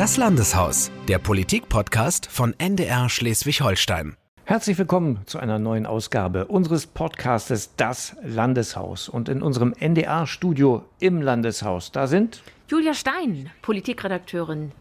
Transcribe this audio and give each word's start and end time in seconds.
Das 0.00 0.16
Landeshaus, 0.16 0.90
der 1.08 1.18
Politik-Podcast 1.18 2.24
von 2.24 2.54
NDR 2.56 3.10
Schleswig-Holstein. 3.10 4.16
Herzlich 4.44 4.78
willkommen 4.78 5.20
zu 5.26 5.38
einer 5.38 5.58
neuen 5.58 5.84
Ausgabe 5.84 6.46
unseres 6.46 6.86
Podcastes 6.86 7.76
Das 7.76 8.16
Landeshaus. 8.22 9.10
Und 9.10 9.28
in 9.28 9.42
unserem 9.42 9.74
NDR-Studio 9.78 10.86
im 11.00 11.20
Landeshaus, 11.20 11.92
da 11.92 12.06
sind 12.06 12.42
Julia 12.68 12.94
Stein, 12.94 13.50
Politikredakteurin 13.60 14.72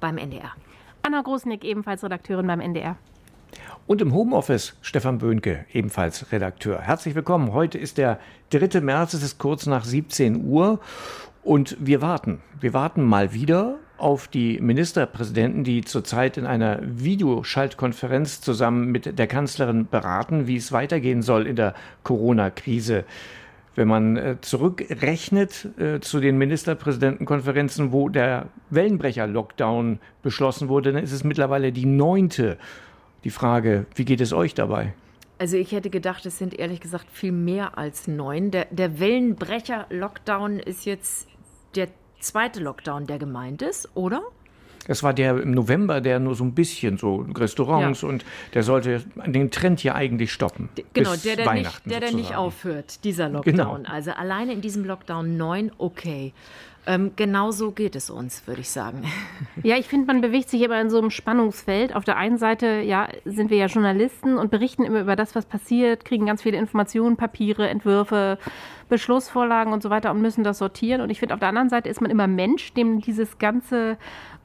beim 0.00 0.18
NDR. 0.18 0.50
Anna 1.02 1.22
Großnick, 1.22 1.62
ebenfalls 1.62 2.02
Redakteurin 2.02 2.48
beim 2.48 2.60
NDR. 2.60 2.96
Und 3.86 4.02
im 4.02 4.12
Homeoffice 4.12 4.74
Stefan 4.82 5.18
Böhnke, 5.18 5.66
ebenfalls 5.72 6.32
Redakteur. 6.32 6.80
Herzlich 6.80 7.14
willkommen. 7.14 7.52
Heute 7.52 7.78
ist 7.78 7.96
der 7.96 8.18
3. 8.50 8.80
März, 8.80 9.14
es 9.14 9.22
ist 9.22 9.38
kurz 9.38 9.66
nach 9.66 9.84
17 9.84 10.44
Uhr 10.44 10.80
und 11.44 11.76
wir 11.78 12.02
warten. 12.02 12.40
Wir 12.58 12.74
warten 12.74 13.04
mal 13.04 13.32
wieder 13.32 13.78
auf 13.96 14.28
die 14.28 14.60
Ministerpräsidenten, 14.60 15.64
die 15.64 15.82
zurzeit 15.82 16.36
in 16.36 16.46
einer 16.46 16.80
Videoschaltkonferenz 16.82 18.40
zusammen 18.40 18.90
mit 18.90 19.18
der 19.18 19.26
Kanzlerin 19.26 19.86
beraten, 19.88 20.46
wie 20.46 20.56
es 20.56 20.72
weitergehen 20.72 21.22
soll 21.22 21.46
in 21.46 21.56
der 21.56 21.74
Corona-Krise. 22.02 23.04
Wenn 23.76 23.88
man 23.88 24.16
äh, 24.16 24.36
zurückrechnet 24.40 25.68
äh, 25.78 26.00
zu 26.00 26.20
den 26.20 26.38
Ministerpräsidentenkonferenzen, 26.38 27.92
wo 27.92 28.08
der 28.08 28.46
Wellenbrecher-Lockdown 28.70 29.98
beschlossen 30.22 30.68
wurde, 30.68 30.92
dann 30.92 31.02
ist 31.02 31.12
es 31.12 31.24
mittlerweile 31.24 31.72
die 31.72 31.86
neunte. 31.86 32.56
Die 33.24 33.30
Frage, 33.30 33.86
wie 33.94 34.04
geht 34.04 34.20
es 34.20 34.32
euch 34.32 34.54
dabei? 34.54 34.92
Also 35.38 35.56
ich 35.56 35.72
hätte 35.72 35.90
gedacht, 35.90 36.24
es 36.26 36.38
sind 36.38 36.54
ehrlich 36.58 36.80
gesagt 36.80 37.06
viel 37.10 37.32
mehr 37.32 37.76
als 37.76 38.06
neun. 38.06 38.52
Der, 38.52 38.66
der 38.70 39.00
Wellenbrecher-Lockdown 39.00 40.60
ist 40.60 40.84
jetzt 40.84 41.26
der 41.74 41.88
zweite 42.24 42.60
Lockdown, 42.60 43.06
der 43.06 43.18
gemeint 43.18 43.62
ist, 43.62 43.88
oder? 43.94 44.22
Es 44.86 45.02
war 45.02 45.14
der 45.14 45.40
im 45.40 45.52
November, 45.52 46.00
der 46.00 46.18
nur 46.18 46.34
so 46.34 46.44
ein 46.44 46.54
bisschen 46.54 46.98
so 46.98 47.26
Restaurants 47.34 48.02
ja. 48.02 48.08
und 48.08 48.24
der 48.52 48.62
sollte 48.62 49.02
den 49.24 49.50
Trend 49.50 49.80
hier 49.80 49.94
eigentlich 49.94 50.32
stoppen. 50.32 50.68
Genau, 50.92 51.14
der, 51.16 51.36
der, 51.36 51.52
nicht, 51.54 51.82
der, 51.86 52.00
der 52.00 52.12
nicht 52.12 52.36
aufhört, 52.36 53.02
dieser 53.04 53.28
Lockdown. 53.30 53.54
Genau. 53.54 53.78
Also 53.90 54.10
alleine 54.10 54.52
in 54.52 54.60
diesem 54.60 54.84
Lockdown 54.84 55.36
neun, 55.36 55.72
okay. 55.78 56.34
Ähm, 56.86 57.12
genau 57.16 57.50
so 57.50 57.70
geht 57.70 57.96
es 57.96 58.10
uns, 58.10 58.46
würde 58.46 58.60
ich 58.60 58.70
sagen. 58.70 59.04
Ja, 59.62 59.76
ich 59.76 59.86
finde, 59.86 60.06
man 60.06 60.20
bewegt 60.20 60.50
sich 60.50 60.60
immer 60.60 60.78
in 60.78 60.90
so 60.90 60.98
einem 60.98 61.10
Spannungsfeld. 61.10 61.94
Auf 61.96 62.04
der 62.04 62.18
einen 62.18 62.36
Seite, 62.36 62.82
ja, 62.82 63.08
sind 63.24 63.50
wir 63.50 63.56
ja 63.56 63.66
Journalisten 63.66 64.36
und 64.36 64.50
berichten 64.50 64.84
immer 64.84 65.00
über 65.00 65.16
das, 65.16 65.34
was 65.34 65.46
passiert, 65.46 66.04
kriegen 66.04 66.26
ganz 66.26 66.42
viele 66.42 66.58
Informationen, 66.58 67.16
Papiere, 67.16 67.68
Entwürfe, 67.68 68.36
Beschlussvorlagen 68.90 69.72
und 69.72 69.82
so 69.82 69.88
weiter 69.88 70.10
und 70.10 70.20
müssen 70.20 70.44
das 70.44 70.58
sortieren. 70.58 71.00
Und 71.00 71.08
ich 71.08 71.18
finde, 71.18 71.34
auf 71.34 71.40
der 71.40 71.48
anderen 71.48 71.70
Seite 71.70 71.88
ist 71.88 72.02
man 72.02 72.10
immer 72.10 72.26
Mensch, 72.26 72.74
dem 72.74 73.00
dieses 73.00 73.38
ganze 73.38 73.96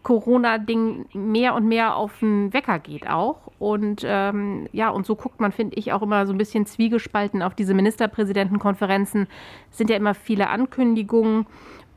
Corona-Ding 0.04 1.08
mehr 1.14 1.56
und 1.56 1.68
mehr 1.68 1.96
auf 1.96 2.20
den 2.20 2.54
Wecker 2.54 2.80
geht 2.80 3.10
auch. 3.10 3.52
Und 3.60 4.04
ähm, 4.06 4.68
ja, 4.72 4.90
und 4.90 5.06
so 5.06 5.16
guckt 5.16 5.42
man, 5.42 5.52
finde 5.52 5.76
ich, 5.76 5.92
auch 5.92 6.02
immer 6.02 6.26
so 6.26 6.34
ein 6.34 6.38
bisschen 6.38 6.66
zwiegespalten 6.66 7.42
auf 7.42 7.54
diese 7.54 7.74
Ministerpräsidentenkonferenzen. 7.74 9.28
Es 9.70 9.78
sind 9.78 9.90
ja 9.90 9.98
immer 9.98 10.14
viele 10.14 10.50
Ankündigungen. 10.50 11.46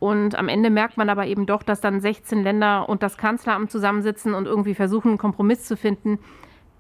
Und 0.03 0.35
am 0.35 0.49
Ende 0.49 0.69
merkt 0.69 0.97
man 0.97 1.09
aber 1.11 1.29
eben 1.29 1.47
doch, 1.47 1.63
dass 1.63 1.81
dann 1.81 2.01
16 2.01 2.43
Länder 2.43 2.89
und 2.89 3.05
das 3.05 3.17
Kanzleramt 3.17 3.71
zusammensitzen 3.71 4.35
und 4.35 4.47
irgendwie 4.47 4.75
versuchen, 4.75 5.11
einen 5.11 5.19
Kompromiss 5.19 5.65
zu 5.65 5.77
finden. 5.77 6.19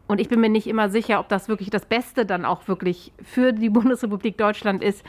Und 0.08 0.20
ich 0.20 0.28
bin 0.28 0.40
mir 0.40 0.48
nicht 0.48 0.66
immer 0.66 0.90
sicher, 0.90 1.20
ob 1.20 1.28
das 1.28 1.48
wirklich 1.48 1.70
das 1.70 1.86
Beste 1.86 2.26
dann 2.26 2.44
auch 2.44 2.66
wirklich 2.66 3.12
für 3.22 3.52
die 3.52 3.70
Bundesrepublik 3.70 4.36
Deutschland 4.38 4.82
ist, 4.82 5.06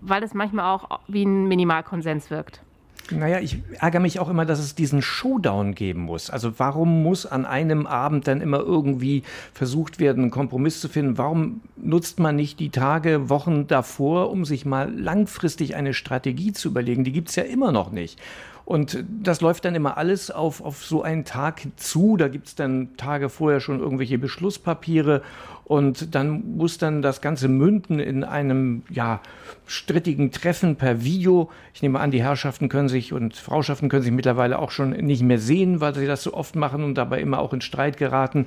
weil 0.00 0.22
es 0.22 0.32
manchmal 0.32 0.74
auch 0.74 1.00
wie 1.06 1.26
ein 1.26 1.46
Minimalkonsens 1.46 2.30
wirkt. 2.30 2.62
Naja, 3.10 3.38
ich 3.40 3.58
ärgere 3.80 4.00
mich 4.00 4.18
auch 4.18 4.30
immer, 4.30 4.46
dass 4.46 4.58
es 4.58 4.74
diesen 4.74 5.02
Showdown 5.02 5.74
geben 5.74 6.00
muss. 6.00 6.30
Also 6.30 6.58
warum 6.58 7.02
muss 7.02 7.26
an 7.26 7.44
einem 7.44 7.86
Abend 7.86 8.26
dann 8.26 8.40
immer 8.40 8.60
irgendwie 8.60 9.24
versucht 9.52 9.98
werden, 9.98 10.24
einen 10.24 10.30
Kompromiss 10.30 10.80
zu 10.80 10.88
finden? 10.88 11.18
Warum 11.18 11.60
nutzt 11.76 12.18
man 12.18 12.36
nicht 12.36 12.60
die 12.60 12.70
Tage, 12.70 13.28
Wochen 13.28 13.66
davor, 13.66 14.30
um 14.30 14.44
sich 14.44 14.64
mal 14.64 14.90
langfristig 14.92 15.76
eine 15.76 15.92
Strategie 15.92 16.52
zu 16.52 16.68
überlegen? 16.68 17.04
Die 17.04 17.12
gibt 17.12 17.28
es 17.28 17.36
ja 17.36 17.42
immer 17.42 17.72
noch 17.72 17.90
nicht. 17.90 18.18
Und 18.64 19.04
das 19.22 19.42
läuft 19.42 19.66
dann 19.66 19.74
immer 19.74 19.98
alles 19.98 20.30
auf, 20.30 20.62
auf 20.62 20.84
so 20.84 21.02
einen 21.02 21.24
Tag 21.24 21.62
zu. 21.76 22.16
Da 22.16 22.28
gibt 22.28 22.46
es 22.46 22.54
dann 22.54 22.96
Tage 22.96 23.28
vorher 23.28 23.60
schon 23.60 23.80
irgendwelche 23.80 24.18
Beschlusspapiere 24.18 25.22
und 25.64 26.14
dann 26.14 26.56
muss 26.56 26.78
dann 26.78 27.02
das 27.02 27.20
Ganze 27.20 27.48
münden 27.48 27.98
in 27.98 28.24
einem 28.24 28.82
ja, 28.88 29.20
strittigen 29.66 30.30
Treffen 30.30 30.76
per 30.76 31.04
Video. 31.04 31.50
Ich 31.74 31.82
nehme 31.82 32.00
an, 32.00 32.10
die 32.10 32.22
Herrschaften 32.22 32.68
können 32.68 32.88
sich 32.88 33.12
und 33.12 33.36
Frauschaften 33.36 33.88
können 33.88 34.02
sich 34.02 34.12
mittlerweile 34.12 34.58
auch 34.58 34.70
schon 34.70 34.90
nicht 34.90 35.22
mehr 35.22 35.38
sehen, 35.38 35.80
weil 35.80 35.94
sie 35.94 36.06
das 36.06 36.22
so 36.22 36.32
oft 36.32 36.56
machen 36.56 36.84
und 36.84 36.94
dabei 36.94 37.20
immer 37.20 37.40
auch 37.40 37.52
in 37.52 37.60
Streit 37.60 37.98
geraten. 37.98 38.46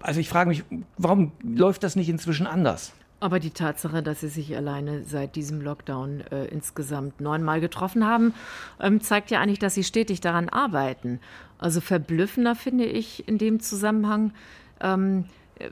Also 0.00 0.20
ich 0.20 0.30
frage 0.30 0.48
mich, 0.48 0.64
warum 0.96 1.32
läuft 1.42 1.82
das 1.82 1.96
nicht 1.96 2.08
inzwischen 2.08 2.46
anders? 2.46 2.92
Aber 3.22 3.38
die 3.38 3.52
Tatsache, 3.52 4.02
dass 4.02 4.18
sie 4.18 4.28
sich 4.28 4.56
alleine 4.56 5.04
seit 5.04 5.36
diesem 5.36 5.60
Lockdown 5.60 6.22
äh, 6.32 6.46
insgesamt 6.46 7.20
neunmal 7.20 7.60
getroffen 7.60 8.04
haben, 8.04 8.34
ähm, 8.80 9.00
zeigt 9.00 9.30
ja 9.30 9.40
eigentlich, 9.40 9.60
dass 9.60 9.76
sie 9.76 9.84
stetig 9.84 10.20
daran 10.20 10.48
arbeiten. 10.48 11.20
Also 11.56 11.80
verblüffender 11.80 12.56
finde 12.56 12.84
ich 12.84 13.28
in 13.28 13.38
dem 13.38 13.60
Zusammenhang, 13.60 14.32
ähm, 14.80 15.26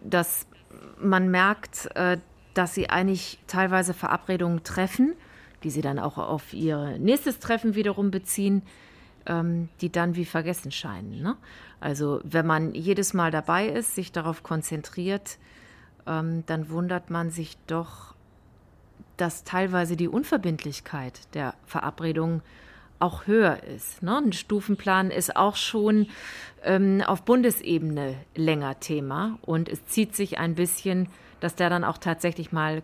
dass 0.04 0.46
man 1.02 1.28
merkt, 1.32 1.88
äh, 1.96 2.18
dass 2.54 2.72
sie 2.74 2.88
eigentlich 2.88 3.40
teilweise 3.48 3.94
Verabredungen 3.94 4.62
treffen, 4.62 5.14
die 5.64 5.70
sie 5.70 5.82
dann 5.82 5.98
auch 5.98 6.18
auf 6.18 6.52
ihr 6.54 6.98
nächstes 7.00 7.40
Treffen 7.40 7.74
wiederum 7.74 8.12
beziehen, 8.12 8.62
ähm, 9.26 9.68
die 9.80 9.90
dann 9.90 10.14
wie 10.14 10.24
vergessen 10.24 10.70
scheinen. 10.70 11.20
Ne? 11.20 11.36
Also 11.80 12.20
wenn 12.22 12.46
man 12.46 12.74
jedes 12.74 13.12
Mal 13.12 13.32
dabei 13.32 13.66
ist, 13.66 13.96
sich 13.96 14.12
darauf 14.12 14.44
konzentriert, 14.44 15.38
ähm, 16.06 16.44
dann 16.46 16.70
wundert 16.70 17.10
man 17.10 17.30
sich 17.30 17.56
doch, 17.66 18.14
dass 19.16 19.44
teilweise 19.44 19.96
die 19.96 20.08
Unverbindlichkeit 20.08 21.34
der 21.34 21.54
Verabredung 21.66 22.42
auch 22.98 23.26
höher 23.26 23.62
ist. 23.64 24.02
Ne? 24.02 24.18
Ein 24.18 24.32
Stufenplan 24.32 25.10
ist 25.10 25.36
auch 25.36 25.56
schon 25.56 26.08
ähm, 26.62 27.02
auf 27.06 27.22
Bundesebene 27.22 28.14
länger 28.34 28.78
Thema 28.78 29.38
und 29.42 29.68
es 29.68 29.84
zieht 29.86 30.14
sich 30.14 30.38
ein 30.38 30.54
bisschen, 30.54 31.08
dass 31.40 31.54
der 31.54 31.70
dann 31.70 31.84
auch 31.84 31.98
tatsächlich 31.98 32.52
mal 32.52 32.82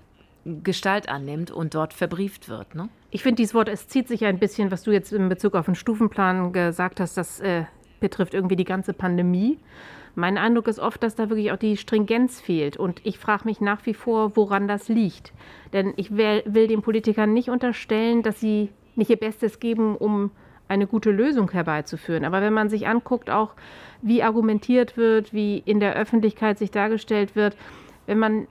Gestalt 0.62 1.08
annimmt 1.08 1.50
und 1.50 1.74
dort 1.74 1.92
verbrieft 1.92 2.48
wird. 2.48 2.74
Ne? 2.74 2.88
Ich 3.10 3.22
finde 3.22 3.36
dieses 3.36 3.54
Wort, 3.54 3.68
es 3.68 3.88
zieht 3.88 4.08
sich 4.08 4.24
ein 4.24 4.38
bisschen, 4.38 4.70
was 4.70 4.84
du 4.84 4.92
jetzt 4.92 5.12
in 5.12 5.28
Bezug 5.28 5.54
auf 5.54 5.66
den 5.66 5.74
Stufenplan 5.74 6.52
gesagt 6.52 7.00
hast, 7.00 7.16
das 7.16 7.40
äh, 7.40 7.64
betrifft 8.06 8.34
irgendwie 8.34 8.54
die 8.54 8.64
ganze 8.64 8.92
Pandemie. 8.92 9.58
Mein 10.14 10.38
Eindruck 10.38 10.68
ist 10.68 10.78
oft, 10.78 11.02
dass 11.02 11.16
da 11.16 11.28
wirklich 11.28 11.50
auch 11.50 11.56
die 11.56 11.76
Stringenz 11.76 12.40
fehlt. 12.40 12.76
Und 12.76 13.00
ich 13.04 13.18
frage 13.18 13.46
mich 13.46 13.60
nach 13.60 13.84
wie 13.84 13.94
vor, 13.94 14.36
woran 14.36 14.68
das 14.68 14.88
liegt. 14.88 15.32
Denn 15.72 15.92
ich 15.96 16.16
will, 16.16 16.44
will 16.46 16.68
den 16.68 16.82
Politikern 16.82 17.32
nicht 17.32 17.50
unterstellen, 17.50 18.22
dass 18.22 18.38
sie 18.38 18.70
nicht 18.94 19.10
ihr 19.10 19.16
Bestes 19.16 19.58
geben, 19.58 19.96
um 19.96 20.30
eine 20.68 20.86
gute 20.86 21.10
Lösung 21.10 21.50
herbeizuführen. 21.50 22.24
Aber 22.24 22.40
wenn 22.42 22.52
man 22.52 22.68
sich 22.68 22.86
anguckt, 22.86 23.28
auch 23.28 23.54
wie 24.02 24.22
argumentiert 24.22 24.96
wird, 24.96 25.32
wie 25.32 25.58
in 25.58 25.80
der 25.80 25.96
Öffentlichkeit 25.96 26.58
sich 26.58 26.70
dargestellt 26.70 27.34
wird, 27.34 27.56
wenn 28.06 28.20
man 28.20 28.46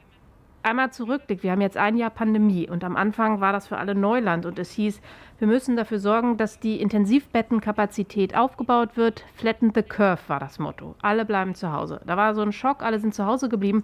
einmal 0.66 0.92
zurückblickt, 0.92 1.44
wir 1.44 1.52
haben 1.52 1.62
jetzt 1.62 1.78
ein 1.78 1.96
Jahr 1.96 2.09
Pandemie 2.09 2.70
und 2.70 2.84
am 2.84 2.96
Anfang 2.96 3.40
war 3.40 3.53
das 3.53 3.68
für 3.68 3.78
alle 3.78 3.96
Neuland 3.96 4.46
und 4.46 4.59
es 4.59 4.72
hieß, 4.72 5.00
wir 5.38 5.48
müssen 5.48 5.76
dafür 5.76 6.00
sorgen, 6.00 6.38
dass 6.38 6.59
die 6.59 6.81
Intensivbettenkapazität 6.81 8.36
aufgebaut 8.36 8.98
wird. 8.98 9.24
Flatten 9.36 9.72
the 9.74 9.84
curve 9.84 10.22
war 10.28 10.40
das 10.40 10.59
Motto. 10.59 10.96
Alle 11.02 11.26
bleiben 11.26 11.56
zu 11.56 11.72
Hause. 11.72 12.02
Da 12.06 12.18
war 12.18 12.36
so 12.36 12.42
ein 12.42 12.52
Schock, 12.52 12.81
alle 12.81 13.00
sind 13.00 13.14
zu 13.14 13.26
Hause 13.26 13.50
geblieben. 13.50 13.84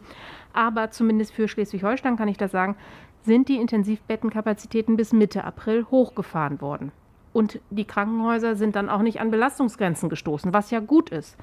Aber 0.54 0.92
zumindest 0.92 1.34
für 1.34 1.48
Schleswig-Holstein 1.48 2.18
kann 2.18 2.28
ich 2.28 2.38
das 2.38 2.52
sagen, 2.52 2.76
sind 3.24 3.50
die 3.50 3.58
Intensivbettenkapazitäten 3.58 4.98
bis 4.98 5.14
Mitte 5.14 5.44
April 5.44 5.86
hochgefahren 5.92 6.62
worden. 6.62 6.92
Und 7.34 7.60
die 7.70 7.86
Krankenhäuser 7.86 8.56
sind 8.56 8.76
dann 8.76 8.90
auch 8.90 9.02
nicht 9.02 9.22
an 9.22 9.32
Belastungsgrenzen 9.32 10.10
gestoßen, 10.10 10.54
was 10.54 10.72
ja 10.72 10.80
gut 10.80 11.10
ist. 11.10 11.38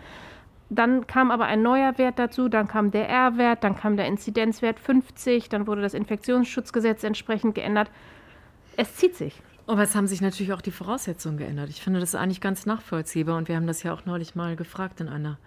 Dann 0.70 1.06
kam 1.06 1.30
aber 1.30 1.46
ein 1.46 1.62
neuer 1.62 1.96
Wert 1.96 2.18
dazu, 2.18 2.48
dann 2.48 2.68
kam 2.68 2.90
der 2.90 3.08
R-Wert, 3.08 3.64
dann 3.64 3.76
kam 3.76 3.96
der 3.96 4.06
Inzidenzwert 4.06 4.78
50, 4.78 5.48
dann 5.48 5.66
wurde 5.66 5.80
das 5.80 5.94
Infektionsschutzgesetz 5.94 7.04
entsprechend 7.04 7.54
geändert. 7.54 7.90
Es 8.76 8.94
zieht 8.96 9.16
sich. 9.16 9.40
Aber 9.66 9.82
es 9.82 9.94
haben 9.94 10.06
sich 10.06 10.20
natürlich 10.20 10.52
auch 10.52 10.60
die 10.60 10.70
Voraussetzungen 10.70 11.38
geändert. 11.38 11.68
Ich 11.68 11.82
finde 11.82 12.00
das 12.00 12.14
eigentlich 12.14 12.40
ganz 12.40 12.66
nachvollziehbar 12.66 13.36
und 13.36 13.48
wir 13.48 13.56
haben 13.56 13.66
das 13.66 13.82
ja 13.82 13.92
auch 13.92 14.04
neulich 14.06 14.34
mal 14.34 14.56
gefragt 14.56 15.00
in 15.00 15.08
einer 15.08 15.38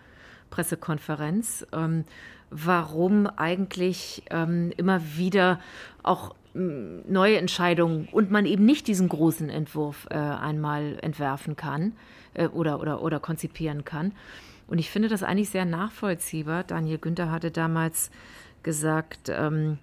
Pressekonferenz, 0.50 1.66
ähm, 1.72 2.04
warum 2.50 3.26
eigentlich 3.28 4.24
ähm, 4.30 4.72
immer 4.78 5.02
wieder 5.16 5.60
auch 6.04 6.36
neue 6.54 7.38
Entscheidungen 7.38 8.10
und 8.12 8.30
man 8.30 8.46
eben 8.46 8.66
nicht 8.66 8.88
diesen 8.88 9.08
großen 9.08 9.50
Entwurf 9.50 10.08
äh, 10.10 10.16
einmal 10.16 10.98
entwerfen 11.02 11.56
kann 11.56 11.94
äh, 12.34 12.48
oder, 12.48 12.80
oder, 12.82 13.02
oder 13.02 13.20
konzipieren 13.20 13.86
kann. 13.86 14.12
Und 14.72 14.80
ich 14.80 14.90
finde 14.90 15.10
das 15.10 15.22
eigentlich 15.22 15.50
sehr 15.50 15.66
nachvollziehbar. 15.66 16.64
Daniel 16.64 16.98
Günther 16.98 17.30
hatte 17.30 17.52
damals 17.52 18.10
gesagt, 18.64 19.30
ähm, 19.30 19.78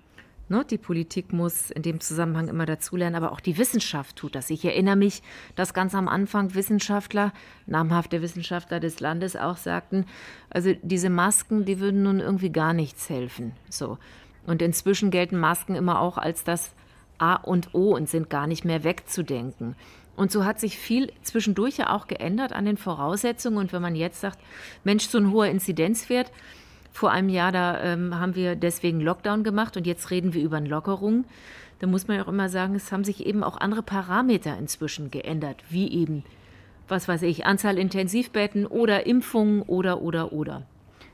Ne? 0.49 0.65
Die 0.65 0.79
Politik 0.79 1.33
muss 1.33 1.71
in 1.71 1.83
dem 1.83 2.01
Zusammenhang 2.01 2.49
immer 2.49 2.67
dazulernen, 2.67 3.17
aber 3.17 3.33
auch 3.33 3.41
die 3.41 3.59
Wissenschaft 3.59 4.17
tut 4.17 4.35
das. 4.35 4.51
Ich 4.51 4.65
erinnere 4.65 4.97
mich, 4.97 5.23
dass 5.57 5.75
ganz 5.75 5.95
am 5.95 6.09
Anfang 6.09 6.55
Wissenschaftler, 6.55 7.33
namhafte 7.67 8.23
Wissenschaftler 8.23 8.81
des 8.81 9.01
Landes 9.01 9.37
auch 9.37 9.59
sagten, 9.59 10.07
also 10.49 10.73
diese 10.83 11.11
Masken, 11.11 11.65
die 11.65 11.81
würden 11.81 12.03
nun 12.03 12.21
irgendwie 12.21 12.51
gar 12.51 12.73
nichts 12.73 13.11
helfen. 13.11 13.53
So. 13.69 13.99
Und 14.47 14.63
inzwischen 14.63 15.11
gelten 15.11 15.39
Masken 15.39 15.75
immer 15.75 16.01
auch 16.01 16.17
als 16.17 16.45
das 16.45 16.71
A 17.19 17.35
und 17.35 17.75
O 17.75 17.95
und 17.95 18.09
sind 18.09 18.31
gar 18.31 18.47
nicht 18.47 18.65
mehr 18.65 18.85
wegzudenken. 18.85 19.77
Und 20.19 20.33
so 20.33 20.45
hat 20.45 20.59
sich 20.59 20.77
viel 20.77 21.13
zwischendurch 21.23 21.77
ja 21.77 21.91
auch 21.91 22.09
geändert 22.09 22.53
an 22.53 22.65
den 22.65 22.77
Voraussetzungen. 22.77 23.57
Und 23.57 23.73
wenn 23.73 23.81
man 23.81 23.95
jetzt 23.95 24.21
sagt, 24.21 24.41
Mensch, 24.83 25.07
so 25.07 25.17
ein 25.17 25.31
hoher 25.31 25.47
Inzidenzwert, 25.47 26.33
vor 26.93 27.13
einem 27.13 27.29
Jahr, 27.29 27.53
da 27.53 27.81
ähm, 27.81 28.19
haben 28.19 28.35
wir 28.35 28.57
deswegen 28.57 29.01
Lockdown 29.01 29.45
gemacht 29.45 29.77
und 29.77 29.87
jetzt 29.87 30.11
reden 30.11 30.35
wir 30.35 30.43
über 30.43 30.57
eine 30.57 30.69
Lockerung. 30.69 31.25
Da 31.79 31.87
muss 31.87 32.09
man 32.09 32.17
ja 32.17 32.25
auch 32.25 32.29
immer 32.29 32.49
sagen, 32.49 32.75
es 32.75 32.91
haben 32.91 33.05
sich 33.05 33.27
eben 33.27 33.45
auch 33.45 33.59
andere 33.59 33.85
Parameter 33.85 34.59
inzwischen 34.59 35.13
geändert, 35.13 35.63
wie 35.71 35.89
eben, 35.93 36.25
was 36.89 37.07
weiß 37.07 37.23
ich, 37.23 37.47
Anzahl 37.47 37.79
Intensivbetten 37.79 38.67
oder 38.67 39.07
Impfungen 39.07 39.63
oder, 39.63 40.03
oder, 40.03 40.33
oder. 40.33 40.65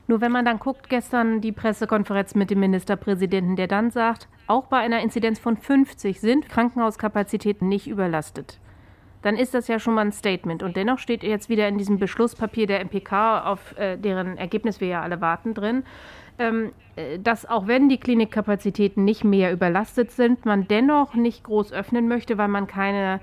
Nur 0.07 0.19
wenn 0.19 0.31
man 0.31 0.45
dann 0.45 0.57
guckt, 0.57 0.89
gestern 0.89 1.41
die 1.41 1.51
Pressekonferenz 1.51 2.33
mit 2.33 2.49
dem 2.49 2.59
Ministerpräsidenten, 2.59 3.55
der 3.55 3.67
dann 3.67 3.91
sagt, 3.91 4.27
auch 4.47 4.65
bei 4.65 4.77
einer 4.77 5.01
Inzidenz 5.01 5.37
von 5.37 5.57
50 5.57 6.19
sind 6.19 6.49
Krankenhauskapazitäten 6.49 7.67
nicht 7.67 7.85
überlastet. 7.85 8.57
Dann 9.25 9.37
ist 9.37 9.55
das 9.55 9.67
ja 9.67 9.79
schon 9.79 9.95
mal 9.95 10.05
ein 10.05 10.11
Statement. 10.11 10.61
Und 10.61 10.77
dennoch 10.77 10.99
steht 10.99 11.23
jetzt 11.23 11.49
wieder 11.49 11.67
in 11.67 11.79
diesem 11.79 11.97
Beschlusspapier 11.97 12.67
der 12.67 12.79
MPK, 12.81 13.39
auf 13.39 13.75
äh, 13.75 13.97
deren 13.97 14.37
Ergebnis 14.37 14.79
wir 14.79 14.87
ja 14.87 15.01
alle 15.01 15.19
warten, 15.19 15.55
drin, 15.55 15.83
ähm, 16.37 16.73
äh, 16.95 17.17
dass 17.17 17.47
auch 17.47 17.65
wenn 17.65 17.89
die 17.89 17.99
Klinikkapazitäten 17.99 19.03
nicht 19.03 19.23
mehr 19.23 19.51
überlastet 19.51 20.11
sind, 20.11 20.45
man 20.45 20.67
dennoch 20.67 21.15
nicht 21.15 21.43
groß 21.43 21.73
öffnen 21.73 22.07
möchte, 22.07 22.37
weil 22.37 22.49
man 22.49 22.67
keine 22.67 23.19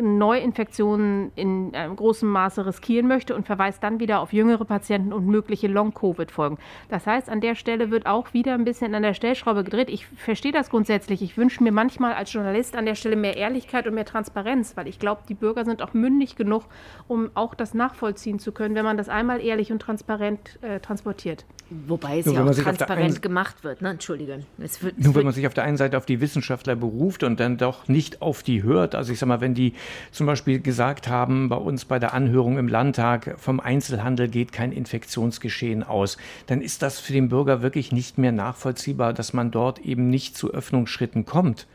Neuinfektionen 0.00 1.32
in 1.34 1.74
einem 1.74 1.96
großen 1.96 2.28
Maße 2.28 2.66
riskieren 2.66 3.08
möchte 3.08 3.34
und 3.34 3.46
verweist 3.46 3.82
dann 3.82 4.00
wieder 4.00 4.20
auf 4.20 4.32
jüngere 4.32 4.64
Patienten 4.64 5.12
und 5.12 5.26
mögliche 5.26 5.66
Long-Covid-Folgen. 5.66 6.58
Das 6.88 7.06
heißt, 7.06 7.28
an 7.28 7.40
der 7.40 7.54
Stelle 7.54 7.90
wird 7.90 8.06
auch 8.06 8.32
wieder 8.32 8.54
ein 8.54 8.64
bisschen 8.64 8.94
an 8.94 9.02
der 9.02 9.14
Stellschraube 9.14 9.64
gedreht. 9.64 9.90
Ich 9.90 10.06
verstehe 10.06 10.52
das 10.52 10.70
grundsätzlich. 10.70 11.22
Ich 11.22 11.36
wünsche 11.36 11.62
mir 11.62 11.72
manchmal 11.72 12.14
als 12.14 12.32
Journalist 12.32 12.76
an 12.76 12.86
der 12.86 12.94
Stelle 12.94 13.16
mehr 13.16 13.36
Ehrlichkeit 13.36 13.86
und 13.86 13.94
mehr 13.94 14.04
Transparenz, 14.04 14.76
weil 14.76 14.88
ich 14.88 14.98
glaube, 14.98 15.22
die 15.28 15.34
Bürger 15.34 15.64
sind 15.64 15.82
auch 15.82 15.94
mündig 15.94 16.36
genug, 16.36 16.64
um 17.08 17.30
auch 17.34 17.54
das 17.54 17.74
nachvollziehen 17.74 18.38
zu 18.38 18.52
können, 18.52 18.74
wenn 18.74 18.84
man 18.84 18.96
das 18.96 19.08
einmal 19.08 19.40
ehrlich 19.40 19.72
und 19.72 19.80
transparent 19.80 20.58
äh, 20.62 20.80
transportiert. 20.80 21.44
Wobei 21.68 22.20
es 22.20 22.26
Nur 22.26 22.36
ja 22.36 22.44
auch 22.44 22.54
transparent 22.54 23.22
gemacht 23.22 23.64
wird, 23.64 23.82
ne? 23.82 23.90
Entschuldige. 23.90 24.40
Es 24.58 24.84
wird, 24.84 25.00
Nur 25.00 25.16
wenn 25.16 25.24
man 25.24 25.34
sich 25.34 25.48
auf 25.48 25.54
der 25.54 25.64
einen 25.64 25.76
Seite 25.76 25.96
auf 25.96 26.06
die 26.06 26.20
Wissenschaftler 26.20 26.76
beruft 26.76 27.24
und 27.24 27.40
dann 27.40 27.56
doch 27.56 27.88
nicht 27.88 28.22
auf 28.22 28.44
die 28.44 28.62
hört. 28.62 28.94
Also 28.94 29.12
ich 29.12 29.18
sag 29.18 29.26
mal, 29.26 29.40
wenn 29.40 29.54
die 29.54 29.72
zum 30.10 30.26
Beispiel 30.26 30.60
gesagt 30.60 31.08
haben, 31.08 31.48
bei 31.48 31.56
uns 31.56 31.84
bei 31.84 31.98
der 31.98 32.14
Anhörung 32.14 32.58
im 32.58 32.68
Landtag, 32.68 33.36
vom 33.38 33.60
Einzelhandel 33.60 34.28
geht 34.28 34.52
kein 34.52 34.72
Infektionsgeschehen 34.72 35.82
aus, 35.82 36.16
dann 36.46 36.60
ist 36.60 36.82
das 36.82 37.00
für 37.00 37.12
den 37.12 37.28
Bürger 37.28 37.62
wirklich 37.62 37.92
nicht 37.92 38.18
mehr 38.18 38.32
nachvollziehbar, 38.32 39.12
dass 39.12 39.32
man 39.32 39.50
dort 39.50 39.78
eben 39.80 40.10
nicht 40.10 40.36
zu 40.36 40.52
Öffnungsschritten 40.52 41.26
kommt. 41.26 41.66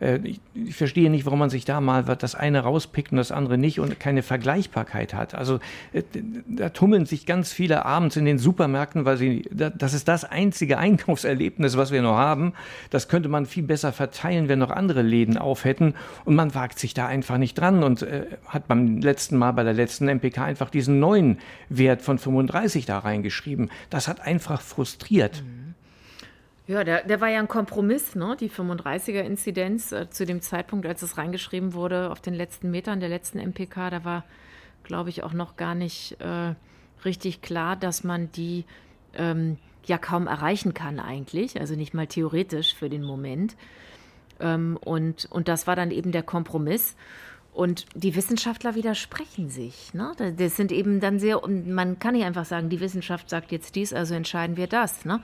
Äh, 0.00 0.18
ich, 0.24 0.40
ich, 0.54 0.74
verstehe 0.74 1.10
nicht, 1.10 1.26
warum 1.26 1.38
man 1.38 1.50
sich 1.50 1.64
da 1.64 1.80
mal 1.80 2.02
das 2.04 2.34
eine 2.34 2.60
rauspickt 2.60 3.12
und 3.12 3.18
das 3.18 3.32
andere 3.32 3.58
nicht 3.58 3.80
und 3.80 4.00
keine 4.00 4.22
Vergleichbarkeit 4.22 5.14
hat. 5.14 5.34
Also 5.34 5.60
äh, 5.92 6.02
da 6.48 6.70
tummeln 6.70 7.06
sich 7.06 7.26
ganz 7.26 7.52
viele 7.52 7.84
abends 7.84 8.16
in 8.16 8.24
den 8.24 8.38
Supermärkten, 8.38 9.04
weil 9.04 9.16
sie, 9.16 9.48
das 9.50 9.94
ist 9.94 10.08
das 10.08 10.24
einzige 10.24 10.78
Einkaufserlebnis, 10.80 11.76
was 11.76 11.92
wir 11.92 12.02
noch 12.02 12.16
haben. 12.16 12.54
Das 12.90 13.08
könnte 13.08 13.28
man 13.28 13.46
viel 13.46 13.62
besser 13.62 13.92
verteilen, 13.92 14.48
wenn 14.48 14.58
noch 14.58 14.70
andere 14.70 15.02
Läden 15.02 15.36
auf 15.36 15.64
hätten. 15.64 15.94
Und 16.24 16.34
man 16.34 16.54
wagt 16.54 16.78
sich 16.78 16.94
da 16.94 17.06
einfach 17.06 17.38
nicht 17.38 17.58
dran 17.58 17.82
und 17.82 18.02
äh, 18.02 18.26
hat 18.46 18.68
beim 18.68 18.98
letzten 18.98 19.36
Mal 19.36 19.52
bei 19.52 19.64
der 19.64 19.74
letzten 19.74 20.08
MPK 20.08 20.44
einfach 20.44 20.70
diesen 20.70 20.98
neuen 20.98 21.38
Wert 21.68 22.02
von 22.02 22.18
35 22.18 22.86
da 22.86 22.98
reingeschrieben. 22.98 23.70
Das 23.90 24.08
hat 24.08 24.20
einfach 24.20 24.60
frustriert. 24.60 25.42
Mhm. 25.42 25.59
Ja, 26.70 26.84
der, 26.84 27.02
der 27.02 27.20
war 27.20 27.28
ja 27.28 27.40
ein 27.40 27.48
Kompromiss, 27.48 28.14
ne? 28.14 28.36
die 28.38 28.48
35er-Inzidenz 28.48 29.90
äh, 29.90 30.08
zu 30.08 30.24
dem 30.24 30.40
Zeitpunkt, 30.40 30.86
als 30.86 31.02
es 31.02 31.18
reingeschrieben 31.18 31.74
wurde, 31.74 32.12
auf 32.12 32.20
den 32.20 32.32
letzten 32.32 32.70
Metern 32.70 33.00
der 33.00 33.08
letzten 33.08 33.40
MPK, 33.40 33.90
da 33.90 34.04
war, 34.04 34.24
glaube 34.84 35.10
ich, 35.10 35.24
auch 35.24 35.32
noch 35.32 35.56
gar 35.56 35.74
nicht 35.74 36.20
äh, 36.20 36.54
richtig 37.04 37.42
klar, 37.42 37.74
dass 37.74 38.04
man 38.04 38.30
die 38.30 38.66
ähm, 39.14 39.58
ja 39.84 39.98
kaum 39.98 40.28
erreichen 40.28 40.72
kann 40.72 41.00
eigentlich, 41.00 41.58
also 41.58 41.74
nicht 41.74 41.92
mal 41.92 42.06
theoretisch 42.06 42.72
für 42.76 42.88
den 42.88 43.02
Moment. 43.02 43.56
Ähm, 44.38 44.78
und, 44.80 45.26
und 45.28 45.48
das 45.48 45.66
war 45.66 45.74
dann 45.74 45.90
eben 45.90 46.12
der 46.12 46.22
Kompromiss. 46.22 46.94
Und 47.52 47.86
die 47.94 48.14
Wissenschaftler 48.14 48.74
widersprechen 48.74 49.48
sich. 49.48 49.92
Ne? 49.92 50.12
Das 50.36 50.56
sind 50.56 50.70
eben 50.70 51.00
dann 51.00 51.18
sehr, 51.18 51.40
man 51.48 51.98
kann 51.98 52.14
nicht 52.14 52.24
einfach 52.24 52.44
sagen, 52.44 52.68
die 52.68 52.80
Wissenschaft 52.80 53.28
sagt 53.28 53.50
jetzt 53.50 53.74
dies, 53.74 53.92
also 53.92 54.14
entscheiden 54.14 54.56
wir 54.56 54.68
das. 54.68 55.04
Ne? 55.04 55.20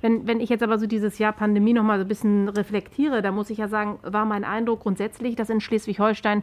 Wenn, 0.00 0.26
wenn 0.26 0.40
ich 0.40 0.50
jetzt 0.50 0.62
aber 0.62 0.78
so 0.78 0.86
dieses 0.86 1.18
Jahr 1.18 1.32
Pandemie 1.32 1.72
noch 1.72 1.84
mal 1.84 1.98
so 1.98 2.04
ein 2.04 2.08
bisschen 2.08 2.48
reflektiere, 2.48 3.22
da 3.22 3.30
muss 3.30 3.50
ich 3.50 3.58
ja 3.58 3.68
sagen, 3.68 3.98
war 4.02 4.24
mein 4.24 4.44
Eindruck 4.44 4.80
grundsätzlich, 4.80 5.36
dass 5.36 5.50
in 5.50 5.60
Schleswig-Holstein 5.60 6.42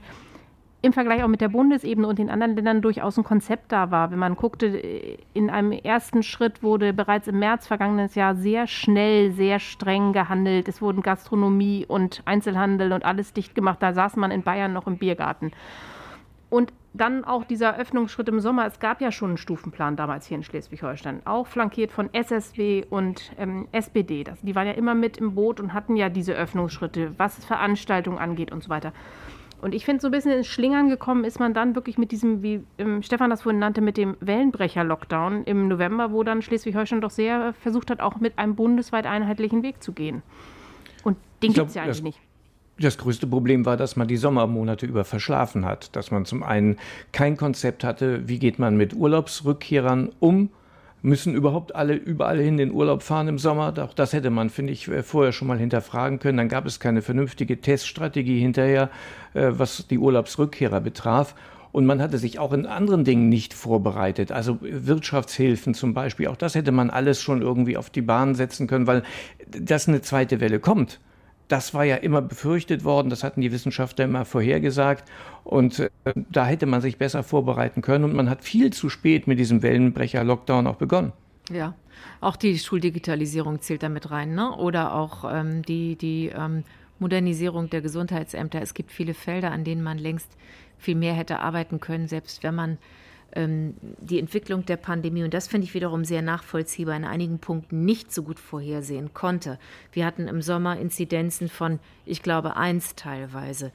im 0.86 0.94
Vergleich 0.94 1.24
auch 1.24 1.28
mit 1.28 1.42
der 1.42 1.50
Bundesebene 1.50 2.08
und 2.08 2.20
den 2.20 2.30
anderen 2.30 2.56
Ländern 2.56 2.82
durchaus 2.82 3.18
ein 3.18 3.24
Konzept 3.24 3.72
da 3.72 3.90
war. 3.90 4.12
Wenn 4.12 4.20
man 4.20 4.36
guckte, 4.36 4.68
in 4.68 5.50
einem 5.50 5.72
ersten 5.72 6.22
Schritt 6.22 6.62
wurde 6.62 6.94
bereits 6.94 7.28
im 7.28 7.40
März 7.40 7.66
vergangenes 7.66 8.14
Jahr 8.14 8.36
sehr 8.36 8.68
schnell, 8.68 9.32
sehr 9.32 9.60
streng 9.60 10.14
gehandelt. 10.14 10.68
Es 10.68 10.82
wurden 10.82 11.02
Gastronomie 11.02 11.86
und 11.88 12.22
Einzelhandel 12.26 12.94
und 12.94 13.04
alles 13.04 13.34
dicht 13.34 13.56
gemacht. 13.56 13.82
Da 13.82 13.94
saß 13.94 14.16
man 14.16 14.30
in 14.30 14.44
Bayern 14.44 14.74
noch 14.74 14.86
im 14.86 14.98
Biergarten. 14.98 15.52
Und 16.52 16.72
dann 16.94 17.26
auch 17.26 17.44
dieser 17.44 17.78
Öffnungsschritt 17.78 18.30
im 18.30 18.40
Sommer. 18.40 18.66
Es 18.66 18.80
gab 18.80 19.02
ja 19.02 19.12
schon 19.12 19.32
einen 19.32 19.38
Stufenplan 19.38 19.96
damals 19.96 20.28
hier 20.28 20.38
in 20.38 20.44
Schleswig-Holstein, 20.44 21.22
auch 21.26 21.48
flankiert 21.48 21.92
von 21.92 22.14
SSW 22.14 22.86
und 22.90 23.34
ähm, 23.38 23.68
SPD. 23.72 24.24
Das, 24.24 24.40
die 24.42 24.56
waren 24.56 24.68
ja 24.68 24.74
immer 24.74 24.96
mit 24.96 25.18
im 25.18 25.36
Boot 25.36 25.60
und 25.60 25.74
hatten 25.74 25.96
ja 25.96 26.10
diese 26.10 26.34
Öffnungsschritte, 26.34 27.14
was 27.18 27.44
Veranstaltungen 27.44 28.20
angeht 28.20 28.52
und 28.52 28.64
so 28.64 28.70
weiter. 28.70 28.94
Und 29.62 29.74
ich 29.74 29.86
finde, 29.86 30.02
so 30.02 30.10
ein 30.10 30.12
bisschen 30.12 30.32
ins 30.32 30.48
Schlingern 30.48 30.90
gekommen 30.90 31.24
ist 31.24 31.40
man 31.40 31.54
dann 31.54 31.76
wirklich 31.76 31.98
mit 31.98 32.12
diesem, 32.12 32.44
wie 32.44 32.64
ähm, 32.78 33.02
Stefan 33.02 33.30
das 33.30 33.44
vorhin 33.44 33.60
nannte, 33.60 33.82
mit 33.82 33.98
dem 33.98 34.16
Wellenbrecher-Lockdown 34.20 35.44
im 35.46 35.68
November, 35.68 36.12
wo 36.12 36.24
dann 36.24 36.42
Schleswig-Holstein 36.42 37.02
doch 37.02 37.10
sehr 37.10 37.54
versucht 37.54 37.90
hat, 37.90 38.00
auch 38.00 38.20
mit 38.20 38.38
einem 38.38 38.56
bundesweit 38.56 39.06
einheitlichen 39.06 39.64
Weg 39.64 39.82
zu 39.82 39.92
gehen. 39.92 40.22
Und 41.04 41.18
den 41.42 41.54
gibt 41.54 41.70
es 41.70 41.76
ja 41.76 41.84
eigentlich 41.84 42.04
nicht. 42.04 42.20
Das 42.78 42.98
größte 42.98 43.26
Problem 43.26 43.66
war, 43.66 43.78
dass 43.78 43.96
man 43.96 44.08
die 44.08 44.18
Sommermonate 44.18 44.86
über 44.86 45.06
verschlafen 45.06 45.66
hat. 45.66 45.96
Dass 45.96 46.12
man 46.12 46.26
zum 46.26 46.44
einen 46.44 46.78
kein 47.14 47.38
Konzept 47.38 47.86
hatte, 47.86 48.28
wie 48.28 48.38
geht 48.38 48.60
man 48.60 48.76
mit 48.76 48.94
Urlaubsrückkehrern 48.94 50.12
um, 50.20 50.50
Müssen 51.06 51.36
überhaupt 51.36 51.76
alle 51.76 51.94
überall 51.94 52.40
hin 52.40 52.58
den 52.58 52.72
Urlaub 52.72 53.04
fahren 53.04 53.28
im 53.28 53.38
Sommer? 53.38 53.76
Auch 53.78 53.94
das 53.94 54.12
hätte 54.12 54.32
man, 54.32 54.50
finde 54.50 54.74
ich, 54.74 54.88
äh, 54.88 55.04
vorher 55.04 55.34
schon 55.34 55.48
mal 55.48 55.60
hinterfragen 55.60 56.18
können. 56.18 56.40
Dann 56.40 56.50
gab 56.50 56.66
es 56.66 56.80
keine 56.80 57.04
vernünftige 57.04 57.62
Teststrategie 57.62 58.40
hinterher, 58.40 58.90
äh, 59.36 59.52
was 59.52 59.86
die 59.88 60.00
Urlaubsrückkehrer 60.00 60.82
betraf. 60.82 61.36
Und 61.72 61.86
man 61.86 62.02
hatte 62.02 62.18
sich 62.18 62.40
auch 62.40 62.54
in 62.54 62.66
anderen 62.66 63.04
Dingen 63.04 63.30
nicht 63.30 63.54
vorbereitet. 63.54 64.32
Also 64.32 64.58
Wirtschaftshilfen 64.62 65.76
zum 65.76 65.94
Beispiel, 65.94 66.26
auch 66.26 66.38
das 66.38 66.56
hätte 66.56 66.72
man 66.72 66.90
alles 66.90 67.22
schon 67.22 67.44
irgendwie 67.44 67.78
auf 67.78 67.92
die 67.92 68.02
Bahn 68.02 68.34
setzen 68.34 68.66
können, 68.66 68.88
weil 68.88 69.04
das 69.46 69.88
eine 69.88 70.02
zweite 70.02 70.40
Welle 70.40 70.60
kommt 70.60 71.00
das 71.48 71.74
war 71.74 71.84
ja 71.84 71.98
immer 71.98 72.22
befürchtet 72.22 72.84
worden, 72.84 73.10
das 73.10 73.24
hatten 73.24 73.42
die 73.42 73.52
Wissenschaftler 73.52 74.06
immer 74.06 74.26
vorhergesagt. 74.26 75.10
Und 75.44 75.80
äh, 75.80 75.90
da 76.32 76.46
hätte 76.46 76.66
man 76.66 76.82
sich 76.82 76.98
besser 76.98 77.24
vorbereiten 77.24 77.82
können. 77.82 78.04
Und 78.04 78.16
man 78.16 78.30
hat 78.30 78.44
viel 78.44 78.72
zu 78.72 78.90
spät 78.90 79.28
mit 79.28 79.40
diesem 79.40 79.62
Wellenbrecher-Lockdown 79.62 80.68
auch 80.68 80.78
begonnen. 80.78 81.14
Ja, 81.52 81.76
auch 82.22 82.36
die 82.36 82.58
Schuldigitalisierung 82.58 83.62
zählt 83.62 83.84
damit 83.84 84.10
rein, 84.10 84.34
ne? 84.34 84.56
Oder 84.56 84.96
auch 84.96 85.32
ähm, 85.32 85.62
die, 85.62 85.96
die 85.96 86.32
ähm, 86.36 86.64
Modernisierung 87.00 87.70
der 87.70 87.82
Gesundheitsämter. 87.82 88.62
Es 88.62 88.74
gibt 88.74 88.92
viele 88.92 89.14
Felder, 89.14 89.52
an 89.52 89.64
denen 89.64 89.84
man 89.84 90.00
längst 90.00 90.32
viel 90.78 90.96
mehr 90.96 91.14
hätte 91.14 91.40
arbeiten 91.40 91.80
können, 91.80 92.08
selbst 92.08 92.44
wenn 92.44 92.56
man 92.56 92.78
ähm, 93.36 93.76
die 94.00 94.20
Entwicklung 94.20 94.66
der 94.66 94.78
Pandemie, 94.78 95.24
und 95.24 95.34
das 95.34 95.48
finde 95.48 95.66
ich 95.66 95.74
wiederum 95.74 96.06
sehr 96.06 96.22
nachvollziehbar, 96.22 96.96
in 96.96 97.06
einigen 97.06 97.40
Punkten 97.40 97.86
nicht 97.86 98.12
so 98.12 98.24
gut 98.24 98.40
vorhersehen 98.40 99.14
konnte. 99.14 99.60
Wir 99.92 100.06
hatten 100.06 100.28
im 100.28 100.42
Sommer 100.42 100.80
Inzidenzen 100.80 101.50
von, 101.50 101.80
ich 102.06 102.24
glaube, 102.24 102.56
eins 102.56 102.96
teilweise. 102.96 103.72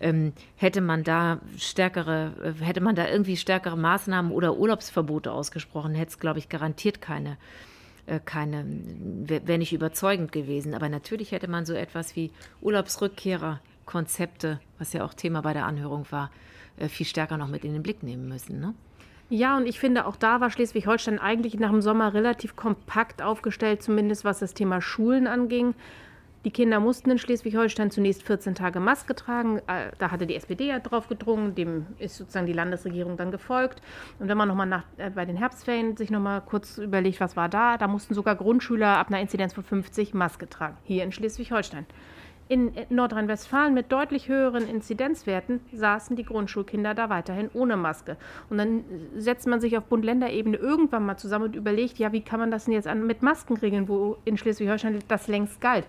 Ähm, 0.00 0.32
hätte 0.56 0.80
man 0.80 1.04
da 1.04 1.40
stärkere, 1.58 2.32
äh, 2.42 2.64
hätte 2.64 2.80
man 2.80 2.94
da 2.94 3.08
irgendwie 3.08 3.36
stärkere 3.36 3.76
Maßnahmen 3.76 4.32
oder 4.32 4.56
Urlaubsverbote 4.56 5.32
ausgesprochen, 5.32 5.94
hätte 5.94 6.12
es, 6.12 6.18
glaube 6.18 6.38
ich, 6.38 6.48
garantiert 6.48 7.00
keine 7.00 7.36
äh, 8.06 8.20
keine, 8.24 8.64
wäre 8.66 9.58
nicht 9.58 9.72
überzeugend 9.72 10.32
gewesen. 10.32 10.74
Aber 10.74 10.88
natürlich 10.88 11.32
hätte 11.32 11.48
man 11.48 11.66
so 11.66 11.74
etwas 11.74 12.16
wie 12.16 12.30
Urlaubsrückkehrerkonzepte, 12.60 14.60
was 14.78 14.92
ja 14.92 15.04
auch 15.04 15.14
Thema 15.14 15.42
bei 15.42 15.52
der 15.52 15.66
Anhörung 15.66 16.06
war, 16.10 16.30
äh, 16.78 16.88
viel 16.88 17.06
stärker 17.06 17.36
noch 17.36 17.48
mit 17.48 17.64
in 17.64 17.72
den 17.72 17.82
Blick 17.82 18.02
nehmen 18.02 18.28
müssen. 18.28 18.60
Ne? 18.60 18.74
Ja, 19.34 19.56
und 19.56 19.66
ich 19.66 19.80
finde, 19.80 20.04
auch 20.04 20.16
da 20.16 20.42
war 20.42 20.50
Schleswig-Holstein 20.50 21.18
eigentlich 21.18 21.58
nach 21.58 21.70
dem 21.70 21.80
Sommer 21.80 22.12
relativ 22.12 22.54
kompakt 22.54 23.22
aufgestellt, 23.22 23.82
zumindest 23.82 24.26
was 24.26 24.40
das 24.40 24.52
Thema 24.52 24.82
Schulen 24.82 25.26
anging. 25.26 25.74
Die 26.44 26.50
Kinder 26.50 26.80
mussten 26.80 27.10
in 27.10 27.18
Schleswig-Holstein 27.18 27.90
zunächst 27.90 28.24
14 28.24 28.54
Tage 28.54 28.78
Maske 28.78 29.14
tragen. 29.14 29.60
Äh, 29.68 29.92
da 29.96 30.10
hatte 30.10 30.26
die 30.26 30.36
SPD 30.36 30.66
ja 30.66 30.80
drauf 30.80 31.08
gedrungen, 31.08 31.54
dem 31.54 31.86
ist 31.98 32.18
sozusagen 32.18 32.44
die 32.44 32.52
Landesregierung 32.52 33.16
dann 33.16 33.30
gefolgt. 33.30 33.80
Und 34.18 34.28
wenn 34.28 34.36
man 34.36 34.48
nochmal 34.48 34.84
äh, 34.98 35.08
bei 35.08 35.24
den 35.24 35.38
Herbstferien 35.38 35.96
sich 35.96 36.10
nochmal 36.10 36.42
kurz 36.42 36.76
überlegt, 36.76 37.18
was 37.18 37.34
war 37.34 37.48
da, 37.48 37.78
da 37.78 37.88
mussten 37.88 38.12
sogar 38.12 38.36
Grundschüler 38.36 38.98
ab 38.98 39.06
einer 39.08 39.20
Inzidenz 39.20 39.54
von 39.54 39.64
50 39.64 40.12
Maske 40.12 40.46
tragen, 40.46 40.76
hier 40.84 41.04
in 41.04 41.10
Schleswig-Holstein. 41.10 41.86
In 42.52 42.70
Nordrhein-Westfalen 42.90 43.72
mit 43.72 43.90
deutlich 43.90 44.28
höheren 44.28 44.68
Inzidenzwerten 44.68 45.60
saßen 45.72 46.16
die 46.16 46.24
Grundschulkinder 46.26 46.92
da 46.92 47.08
weiterhin 47.08 47.48
ohne 47.54 47.78
Maske. 47.78 48.18
Und 48.50 48.58
dann 48.58 48.84
setzt 49.16 49.46
man 49.46 49.62
sich 49.62 49.78
auf 49.78 49.84
Bund-Länder-Ebene 49.84 50.58
irgendwann 50.58 51.06
mal 51.06 51.16
zusammen 51.16 51.46
und 51.46 51.56
überlegt, 51.56 51.98
ja, 51.98 52.12
wie 52.12 52.20
kann 52.20 52.40
man 52.40 52.50
das 52.50 52.66
denn 52.66 52.74
jetzt 52.74 52.86
an, 52.86 53.06
mit 53.06 53.22
Masken 53.22 53.56
regeln, 53.56 53.88
wo 53.88 54.18
in 54.26 54.36
Schleswig-Holstein 54.36 54.98
das 55.08 55.28
längst 55.28 55.62
galt. 55.62 55.86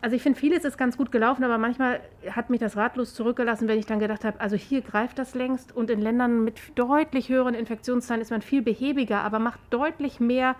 Also 0.00 0.16
ich 0.16 0.22
finde, 0.22 0.38
vieles 0.38 0.64
ist 0.64 0.78
ganz 0.78 0.96
gut 0.96 1.12
gelaufen, 1.12 1.44
aber 1.44 1.58
manchmal 1.58 2.00
hat 2.30 2.48
mich 2.48 2.60
das 2.60 2.78
ratlos 2.78 3.12
zurückgelassen, 3.12 3.68
wenn 3.68 3.78
ich 3.78 3.84
dann 3.84 3.98
gedacht 3.98 4.24
habe, 4.24 4.40
also 4.40 4.56
hier 4.56 4.80
greift 4.80 5.18
das 5.18 5.34
längst 5.34 5.76
und 5.76 5.90
in 5.90 6.00
Ländern 6.00 6.44
mit 6.44 6.58
deutlich 6.76 7.28
höheren 7.28 7.52
Infektionszahlen 7.52 8.22
ist 8.22 8.30
man 8.30 8.40
viel 8.40 8.62
behäbiger, 8.62 9.20
aber 9.20 9.38
macht 9.38 9.60
deutlich 9.68 10.18
mehr 10.18 10.56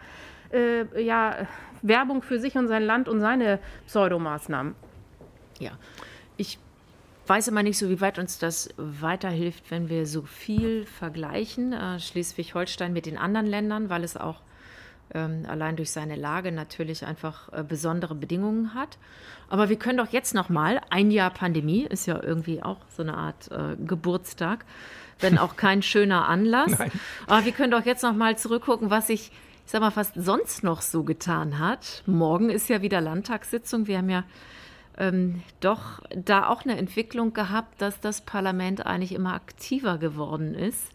äh, 0.52 1.02
ja, 1.02 1.46
Werbung 1.80 2.20
für 2.20 2.38
sich 2.38 2.58
und 2.58 2.68
sein 2.68 2.82
Land 2.82 3.08
und 3.08 3.20
seine 3.20 3.58
Pseudomaßnahmen. 3.86 4.74
Ja, 5.58 5.72
ich 6.36 6.58
weiß 7.26 7.48
immer 7.48 7.62
nicht 7.62 7.78
so, 7.78 7.88
wie 7.90 8.00
weit 8.00 8.18
uns 8.18 8.38
das 8.38 8.70
weiterhilft, 8.76 9.70
wenn 9.70 9.88
wir 9.88 10.06
so 10.06 10.22
viel 10.22 10.86
vergleichen, 10.86 11.72
äh, 11.72 12.00
Schleswig-Holstein 12.00 12.92
mit 12.92 13.06
den 13.06 13.18
anderen 13.18 13.46
Ländern, 13.46 13.90
weil 13.90 14.04
es 14.04 14.16
auch 14.16 14.40
ähm, 15.14 15.44
allein 15.48 15.76
durch 15.76 15.90
seine 15.90 16.16
Lage 16.16 16.52
natürlich 16.52 17.04
einfach 17.04 17.52
äh, 17.52 17.62
besondere 17.62 18.14
Bedingungen 18.14 18.74
hat. 18.74 18.98
Aber 19.48 19.68
wir 19.68 19.76
können 19.76 19.98
doch 19.98 20.12
jetzt 20.12 20.34
noch 20.34 20.48
mal 20.48 20.80
ein 20.90 21.10
Jahr 21.10 21.30
Pandemie 21.30 21.84
ist 21.84 22.06
ja 22.06 22.22
irgendwie 22.22 22.62
auch 22.62 22.78
so 22.94 23.02
eine 23.02 23.14
Art 23.14 23.50
äh, 23.50 23.76
Geburtstag, 23.76 24.64
wenn 25.20 25.38
auch 25.38 25.56
kein 25.56 25.82
schöner 25.82 26.28
Anlass. 26.28 26.70
Nein. 26.78 26.92
Aber 27.26 27.44
wir 27.44 27.52
können 27.52 27.70
doch 27.70 27.84
jetzt 27.84 28.02
noch 28.02 28.14
mal 28.14 28.36
zurückgucken, 28.36 28.90
was 28.90 29.06
sich 29.06 29.32
ich 29.64 29.72
sag 29.72 29.82
mal 29.82 29.90
fast 29.90 30.14
sonst 30.16 30.64
noch 30.64 30.80
so 30.80 31.02
getan 31.02 31.58
hat. 31.58 32.02
Morgen 32.06 32.48
ist 32.48 32.70
ja 32.70 32.80
wieder 32.80 33.02
Landtagssitzung. 33.02 33.86
Wir 33.86 33.98
haben 33.98 34.08
ja 34.08 34.24
ähm, 34.98 35.42
doch 35.60 36.02
da 36.10 36.48
auch 36.48 36.64
eine 36.64 36.76
Entwicklung 36.76 37.32
gehabt, 37.32 37.80
dass 37.80 38.00
das 38.00 38.20
Parlament 38.20 38.84
eigentlich 38.84 39.12
immer 39.12 39.34
aktiver 39.34 39.98
geworden 39.98 40.54
ist 40.54 40.90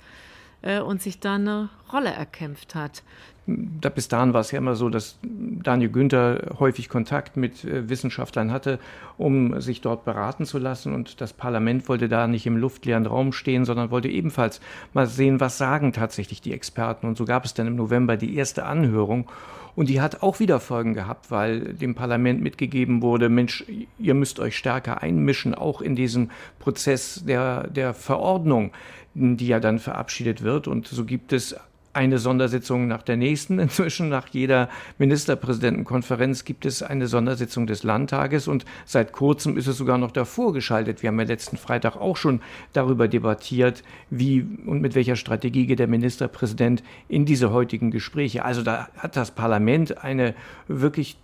äh, 0.62 0.80
und 0.80 1.02
sich 1.02 1.20
da 1.20 1.36
eine 1.36 1.70
Rolle 1.92 2.12
erkämpft 2.12 2.76
hat 2.76 3.04
da 3.46 3.90
bis 3.90 4.08
dahin 4.08 4.34
war 4.34 4.42
es 4.42 4.52
ja 4.52 4.58
immer 4.58 4.76
so, 4.76 4.90
dass 4.90 5.20
Daniel 5.22 5.90
Günther 5.90 6.56
häufig 6.60 6.88
Kontakt 6.88 7.36
mit 7.36 7.66
äh, 7.66 7.90
Wissenschaftlern 7.90 8.52
hatte, 8.52 8.80
um 9.18 9.60
sich 9.60 9.82
dort 9.82 10.06
beraten 10.06 10.46
zu 10.46 10.60
lassen. 10.60 10.94
Und 10.94 11.20
das 11.20 11.34
Parlament 11.34 11.90
wollte 11.90 12.08
da 12.08 12.28
nicht 12.28 12.46
im 12.46 12.56
luftleeren 12.56 13.06
Raum 13.06 13.34
stehen, 13.34 13.66
sondern 13.66 13.92
wollte 13.92 14.08
ebenfalls 14.08 14.62
mal 14.94 15.08
sehen, 15.08 15.42
was 15.42 15.58
sagen 15.58 15.92
tatsächlich 15.92 16.42
die 16.42 16.54
Experten. 16.54 17.06
Und 17.06 17.18
so 17.18 17.26
gab 17.26 17.44
es 17.44 17.54
dann 17.54 17.68
im 17.68 17.76
November 17.76 18.16
die 18.16 18.36
erste 18.36 18.66
Anhörung. 18.66 19.30
Und 19.76 19.90
die 19.90 20.00
hat 20.00 20.22
auch 20.22 20.40
wieder 20.40 20.60
Folgen 20.60 20.94
gehabt, 20.94 21.32
weil 21.32 21.74
dem 21.74 21.96
Parlament 21.96 22.42
mitgegeben 22.42 23.02
wurde, 23.02 23.28
Mensch, 23.28 23.66
ihr 23.98 24.14
müsst 24.14 24.40
euch 24.40 24.56
stärker 24.56 25.02
einmischen, 25.02 25.56
auch 25.56 25.82
in 25.82 25.96
diesem 25.96 26.30
Prozess 26.60 27.24
der, 27.26 27.68
der 27.68 27.94
Verordnung, 27.94 28.72
die 29.16 29.48
ja 29.48 29.60
dann 29.60 29.80
verabschiedet 29.80 30.44
wird. 30.44 30.68
Und 30.68 30.88
so 30.88 31.06
gibt 31.06 31.34
es 31.34 31.56
eine 31.94 32.18
Sondersitzung 32.18 32.88
nach 32.88 33.04
der 33.04 33.18
nächsten. 33.18 33.60
Inzwischen 33.60 34.10
nach 34.10 34.28
jeder 34.28 34.70
Ministerpräsidentenkonferenz 34.98 36.44
gibt 36.44 36.66
es 36.66 36.84
eine 36.84 37.08
Sondersitzung 37.08 37.68
des 37.68 37.84
Landtages 37.84 38.48
und 38.48 38.66
seit 38.86 39.12
kurzem 39.12 39.58
ist 39.58 39.68
es 39.68 39.78
sogar 39.78 39.98
noch 39.98 40.12
davor 40.12 40.54
geschaltet. 40.54 41.04
Wir 41.04 41.10
haben 41.10 41.20
ja 41.20 41.26
letzten 41.26 41.58
Freitag 41.58 41.96
auch 41.96 42.18
schon 42.18 42.42
darüber 42.74 43.08
debattiert, 43.08 43.84
wie 44.10 44.46
und 44.66 44.82
mit 44.82 44.96
welcher 44.96 45.16
Strategie 45.16 45.68
geht 45.68 45.80
der 45.80 45.88
Ministerpräsident 45.88 46.84
in 47.08 47.26
diese 47.26 47.52
heutigen 47.52 47.92
Gespräche. 47.92 48.44
Also 48.44 48.64
da 48.64 48.90
hat 48.98 49.16
das 49.16 49.32
Parlament 49.32 50.04
eine 50.04 50.34
wirklich 50.68 51.18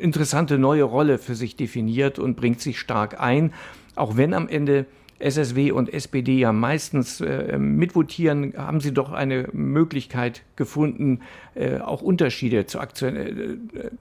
interessante 0.00 0.58
neue 0.58 0.84
Rolle 0.84 1.18
für 1.18 1.34
sich 1.34 1.56
definiert 1.56 2.18
und 2.18 2.36
bringt 2.36 2.60
sich 2.60 2.78
stark 2.78 3.20
ein, 3.20 3.52
auch 3.94 4.16
wenn 4.16 4.32
am 4.32 4.48
Ende 4.48 4.86
SSW 5.20 5.72
und 5.72 5.92
SPD 5.92 6.38
ja 6.38 6.52
meistens 6.52 7.20
äh, 7.20 7.58
mitvotieren, 7.58 8.54
haben 8.56 8.80
sie 8.80 8.92
doch 8.92 9.12
eine 9.12 9.48
Möglichkeit 9.52 10.42
gefunden, 10.56 11.20
äh, 11.54 11.78
auch 11.78 12.02
Unterschiede 12.02 12.66
zu 12.66 12.78
äh, 12.78 13.34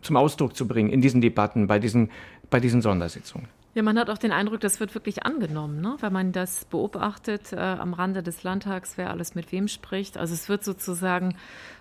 zum 0.02 0.16
Ausdruck 0.16 0.56
zu 0.56 0.68
bringen 0.68 0.90
in 0.90 1.02
diesen 1.02 1.22
Debatten, 1.22 1.68
bei 1.68 1.80
diesen, 1.80 2.12
bei 2.50 2.60
diesen 2.60 2.82
Sondersitzungen. 2.82 3.48
Ja, 3.78 3.84
man 3.84 4.00
hat 4.00 4.10
auch 4.10 4.18
den 4.18 4.32
Eindruck, 4.32 4.60
das 4.62 4.80
wird 4.80 4.96
wirklich 4.96 5.24
angenommen, 5.24 5.82
ne? 5.82 5.98
wenn 6.00 6.12
man 6.12 6.32
das 6.32 6.66
beobachtet 6.66 7.54
äh, 7.54 7.58
am 7.58 7.94
Rande 7.94 8.24
des 8.24 8.42
Landtags, 8.42 8.98
wer 8.98 9.12
alles 9.12 9.36
mit 9.36 9.52
wem 9.52 9.68
spricht. 9.68 10.18
Also 10.18 10.34
es 10.34 10.50
wird 10.50 10.64
sozusagen 10.64 11.36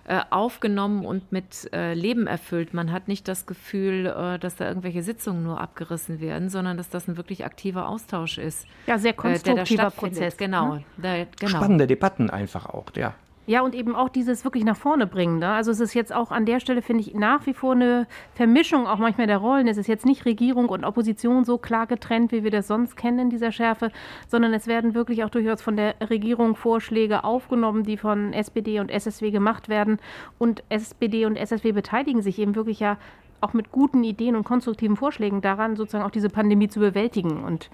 äh, 0.05 0.21
aufgenommen 0.29 1.07
und 1.07 1.31
mit 1.31 1.67
äh, 1.73 1.95
Leben 1.95 2.27
erfüllt. 2.27 2.75
Man 2.75 2.91
hat 2.91 3.07
nicht 3.07 3.27
das 3.27 3.47
Gefühl, 3.47 4.05
äh, 4.05 4.37
dass 4.37 4.57
da 4.57 4.67
irgendwelche 4.67 5.01
Sitzungen 5.01 5.41
nur 5.41 5.59
abgerissen 5.59 6.21
werden, 6.21 6.49
sondern 6.49 6.77
dass 6.77 6.89
das 6.89 7.07
ein 7.07 7.17
wirklich 7.17 7.45
aktiver 7.45 7.89
Austausch 7.89 8.37
ist. 8.37 8.67
Ja, 8.85 8.99
sehr 8.99 9.13
konstruktiver 9.13 9.87
äh, 9.87 9.89
Prozess. 9.89 10.37
Genau, 10.37 10.75
ne? 10.75 10.83
da, 10.97 11.25
genau. 11.39 11.57
Spannende 11.57 11.87
Debatten 11.87 12.29
einfach 12.29 12.67
auch, 12.67 12.91
ja. 12.95 13.15
Ja, 13.49 13.61
und 13.61 13.75
eben 13.75 13.95
auch 13.95 14.09
dieses 14.09 14.43
wirklich 14.43 14.65
nach 14.65 14.75
vorne 14.75 15.07
bringen. 15.07 15.39
Ne? 15.39 15.47
Also 15.47 15.71
es 15.71 15.79
ist 15.79 15.93
jetzt 15.93 16.13
auch 16.13 16.31
an 16.31 16.45
der 16.45 16.59
Stelle, 16.59 16.81
finde 16.81 17.01
ich, 17.01 17.13
nach 17.13 17.45
wie 17.45 17.53
vor 17.53 17.71
eine 17.71 18.05
Vermischung 18.35 18.87
auch 18.87 18.97
manchmal 18.97 19.25
der 19.25 19.37
Rollen. 19.37 19.69
Es 19.69 19.77
ist 19.77 19.87
jetzt 19.87 20.05
nicht 20.05 20.25
Regierung 20.25 20.67
und 20.67 20.83
Opposition 20.83 21.45
so 21.45 21.57
klar 21.57 21.87
getrennt, 21.87 22.33
wie 22.33 22.43
wir 22.43 22.51
das 22.51 22.67
sonst 22.67 22.97
kennen 22.97 23.19
in 23.19 23.29
dieser 23.29 23.53
Schärfe, 23.53 23.89
sondern 24.27 24.53
es 24.53 24.67
werden 24.67 24.93
wirklich 24.95 25.23
auch 25.23 25.29
durchaus 25.29 25.61
von 25.61 25.77
der 25.77 25.95
Regierung 26.09 26.57
Vorschläge 26.57 27.23
aufgenommen, 27.23 27.83
die 27.83 27.95
von 27.95 28.33
SPD 28.33 28.81
und 28.81 28.91
SSW 28.91 29.31
gemacht 29.31 29.69
werden. 29.69 29.97
Und 30.37 30.61
SPD 30.67 31.25
und 31.25 31.37
SSW 31.37 31.71
beteiligen 31.71 32.21
sich 32.21 32.39
eben 32.39 32.53
wirklich 32.53 32.81
ja 32.81 32.97
auch 33.39 33.53
mit 33.53 33.71
guten 33.71 34.03
Ideen 34.03 34.35
und 34.35 34.43
konstruktiven 34.43 34.97
Vorschlägen 34.97 35.39
daran, 35.39 35.77
sozusagen 35.77 36.03
auch 36.03 36.11
diese 36.11 36.29
Pandemie 36.29 36.67
zu 36.67 36.81
bewältigen. 36.81 37.45
Und 37.45 37.69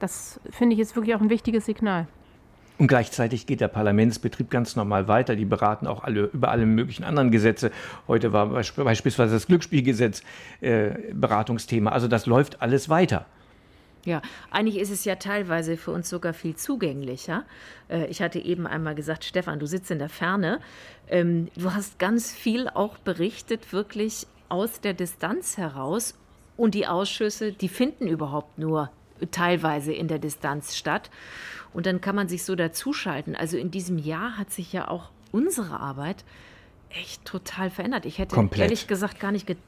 das 0.00 0.40
finde 0.50 0.74
ich 0.74 0.80
ist 0.80 0.96
wirklich 0.96 1.14
auch 1.14 1.20
ein 1.20 1.30
wichtiges 1.30 1.66
Signal. 1.66 2.08
Und 2.82 2.88
gleichzeitig 2.88 3.46
geht 3.46 3.60
der 3.60 3.68
Parlamentsbetrieb 3.68 4.50
ganz 4.50 4.74
normal 4.74 5.06
weiter. 5.06 5.36
Die 5.36 5.44
beraten 5.44 5.86
auch 5.86 6.02
alle 6.02 6.22
über 6.22 6.50
alle 6.50 6.66
möglichen 6.66 7.04
anderen 7.04 7.30
Gesetze. 7.30 7.70
Heute 8.08 8.32
war 8.32 8.48
beispielsweise 8.48 9.34
das 9.34 9.46
Glücksspielgesetz 9.46 10.24
äh, 10.60 10.90
Beratungsthema. 11.12 11.92
Also 11.92 12.08
das 12.08 12.26
läuft 12.26 12.60
alles 12.60 12.88
weiter. 12.88 13.24
Ja, 14.04 14.20
eigentlich 14.50 14.78
ist 14.78 14.90
es 14.90 15.04
ja 15.04 15.14
teilweise 15.14 15.76
für 15.76 15.92
uns 15.92 16.08
sogar 16.08 16.32
viel 16.32 16.56
zugänglicher. 16.56 17.44
Äh, 17.88 18.06
ich 18.06 18.20
hatte 18.20 18.40
eben 18.40 18.66
einmal 18.66 18.96
gesagt, 18.96 19.22
Stefan, 19.22 19.60
du 19.60 19.66
sitzt 19.66 19.92
in 19.92 20.00
der 20.00 20.08
Ferne. 20.08 20.58
Ähm, 21.06 21.50
du 21.54 21.72
hast 21.72 22.00
ganz 22.00 22.32
viel 22.32 22.68
auch 22.68 22.98
berichtet, 22.98 23.72
wirklich 23.72 24.26
aus 24.48 24.80
der 24.80 24.94
Distanz 24.94 25.56
heraus. 25.56 26.18
Und 26.56 26.74
die 26.74 26.88
Ausschüsse, 26.88 27.52
die 27.52 27.68
finden 27.68 28.08
überhaupt 28.08 28.58
nur 28.58 28.90
teilweise 29.30 29.92
in 29.92 30.08
der 30.08 30.18
Distanz 30.18 30.76
statt. 30.76 31.10
Und 31.72 31.86
dann 31.86 32.00
kann 32.00 32.14
man 32.14 32.28
sich 32.28 32.44
so 32.44 32.54
dazuschalten. 32.54 33.34
Also 33.34 33.56
in 33.56 33.70
diesem 33.70 33.98
Jahr 33.98 34.36
hat 34.36 34.50
sich 34.50 34.72
ja 34.72 34.88
auch 34.88 35.10
unsere 35.30 35.80
Arbeit 35.80 36.24
echt 36.90 37.24
total 37.24 37.70
verändert. 37.70 38.04
Ich 38.04 38.18
hätte 38.18 38.34
Komplett. 38.34 38.62
ehrlich 38.62 38.86
gesagt 38.86 39.20
gar 39.20 39.32
nicht 39.32 39.46
gedacht, 39.46 39.64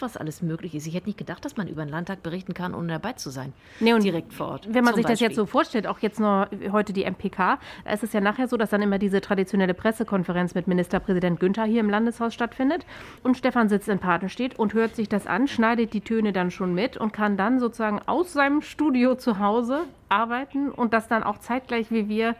was 0.00 0.16
alles 0.16 0.42
möglich 0.42 0.74
ist. 0.74 0.86
Ich 0.86 0.94
hätte 0.94 1.06
nicht 1.06 1.18
gedacht, 1.18 1.44
dass 1.44 1.56
man 1.56 1.68
über 1.68 1.84
den 1.84 1.90
Landtag 1.90 2.22
berichten 2.22 2.54
kann, 2.54 2.74
ohne 2.74 2.88
dabei 2.88 3.14
zu 3.14 3.30
sein. 3.30 3.52
Nee, 3.80 3.92
und 3.92 4.04
direkt 4.04 4.32
vor 4.32 4.48
Ort. 4.48 4.68
Wenn 4.68 4.84
man 4.84 4.94
sich 4.94 5.04
Beispiel. 5.04 5.14
das 5.14 5.20
jetzt 5.20 5.36
so 5.36 5.46
vorstellt, 5.46 5.86
auch 5.86 5.98
jetzt 6.00 6.20
nur 6.20 6.48
heute 6.70 6.92
die 6.92 7.04
MPK, 7.04 7.58
da 7.84 7.92
ist 7.92 8.02
es 8.02 8.12
ja 8.12 8.20
nachher 8.20 8.48
so, 8.48 8.56
dass 8.56 8.70
dann 8.70 8.82
immer 8.82 8.98
diese 8.98 9.20
traditionelle 9.20 9.74
Pressekonferenz 9.74 10.54
mit 10.54 10.66
Ministerpräsident 10.66 11.40
Günther 11.40 11.64
hier 11.64 11.80
im 11.80 11.90
Landeshaus 11.90 12.34
stattfindet. 12.34 12.86
Und 13.22 13.36
Stefan 13.36 13.68
sitzt 13.68 13.88
in 13.88 13.98
Patenstedt 13.98 14.58
und 14.58 14.74
hört 14.74 14.94
sich 14.94 15.08
das 15.08 15.26
an, 15.26 15.48
schneidet 15.48 15.92
die 15.92 16.00
Töne 16.00 16.32
dann 16.32 16.50
schon 16.50 16.74
mit 16.74 16.96
und 16.96 17.12
kann 17.12 17.36
dann 17.36 17.58
sozusagen 17.60 18.00
aus 18.06 18.32
seinem 18.32 18.62
Studio 18.62 19.14
zu 19.14 19.38
Hause 19.38 19.82
arbeiten 20.08 20.70
und 20.70 20.92
das 20.92 21.08
dann 21.08 21.22
auch 21.22 21.38
zeitgleich 21.38 21.90
wie 21.90 22.08
wir 22.08 22.36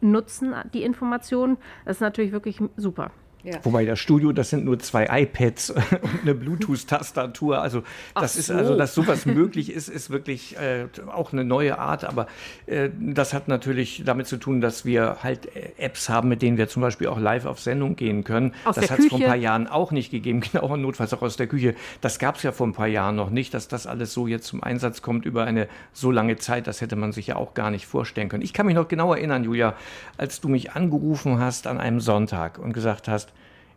nutzen, 0.00 0.54
die 0.72 0.82
Informationen. 0.82 1.56
Das 1.84 1.96
ist 1.96 2.00
natürlich 2.00 2.32
wirklich 2.32 2.60
super. 2.76 3.10
Ja. 3.46 3.60
Wobei 3.62 3.84
das 3.84 4.00
Studio, 4.00 4.32
das 4.32 4.50
sind 4.50 4.64
nur 4.64 4.80
zwei 4.80 5.06
iPads 5.22 5.70
und 5.70 6.22
eine 6.22 6.34
Bluetooth-Tastatur. 6.34 7.62
Also 7.62 7.84
das 8.16 8.34
so. 8.34 8.40
ist 8.40 8.50
also, 8.50 8.76
dass 8.76 8.92
sowas 8.92 9.24
möglich 9.26 9.72
ist, 9.72 9.88
ist 9.88 10.10
wirklich 10.10 10.56
äh, 10.58 10.86
auch 11.06 11.32
eine 11.32 11.44
neue 11.44 11.78
Art. 11.78 12.04
Aber 12.04 12.26
äh, 12.66 12.90
das 12.98 13.32
hat 13.34 13.46
natürlich 13.46 14.02
damit 14.04 14.26
zu 14.26 14.38
tun, 14.38 14.60
dass 14.60 14.84
wir 14.84 15.18
halt 15.22 15.46
äh, 15.54 15.70
Apps 15.78 16.08
haben, 16.08 16.28
mit 16.28 16.42
denen 16.42 16.58
wir 16.58 16.68
zum 16.68 16.82
Beispiel 16.82 17.06
auch 17.06 17.20
live 17.20 17.46
auf 17.46 17.60
Sendung 17.60 17.94
gehen 17.94 18.24
können. 18.24 18.52
Aus 18.64 18.74
das 18.74 18.90
hat 18.90 18.98
es 18.98 19.06
vor 19.06 19.20
ein 19.20 19.26
paar 19.26 19.36
Jahren 19.36 19.68
auch 19.68 19.92
nicht 19.92 20.10
gegeben, 20.10 20.40
genau 20.52 20.76
notfalls 20.76 21.14
auch 21.14 21.22
aus 21.22 21.36
der 21.36 21.46
Küche. 21.46 21.76
Das 22.00 22.18
gab 22.18 22.36
es 22.36 22.42
ja 22.42 22.50
vor 22.50 22.66
ein 22.66 22.72
paar 22.72 22.88
Jahren 22.88 23.14
noch 23.14 23.30
nicht, 23.30 23.54
dass 23.54 23.68
das 23.68 23.86
alles 23.86 24.12
so 24.12 24.26
jetzt 24.26 24.48
zum 24.48 24.60
Einsatz 24.60 25.02
kommt 25.02 25.24
über 25.24 25.44
eine 25.44 25.68
so 25.92 26.10
lange 26.10 26.34
Zeit. 26.34 26.66
Das 26.66 26.80
hätte 26.80 26.96
man 26.96 27.12
sich 27.12 27.28
ja 27.28 27.36
auch 27.36 27.54
gar 27.54 27.70
nicht 27.70 27.86
vorstellen 27.86 28.28
können. 28.28 28.42
Ich 28.42 28.52
kann 28.52 28.66
mich 28.66 28.74
noch 28.74 28.88
genau 28.88 29.14
erinnern, 29.14 29.44
Julia, 29.44 29.74
als 30.18 30.40
du 30.40 30.48
mich 30.48 30.72
angerufen 30.72 31.38
hast 31.38 31.68
an 31.68 31.78
einem 31.78 32.00
Sonntag 32.00 32.58
und 32.58 32.72
gesagt 32.72 33.06
hast, 33.06 33.32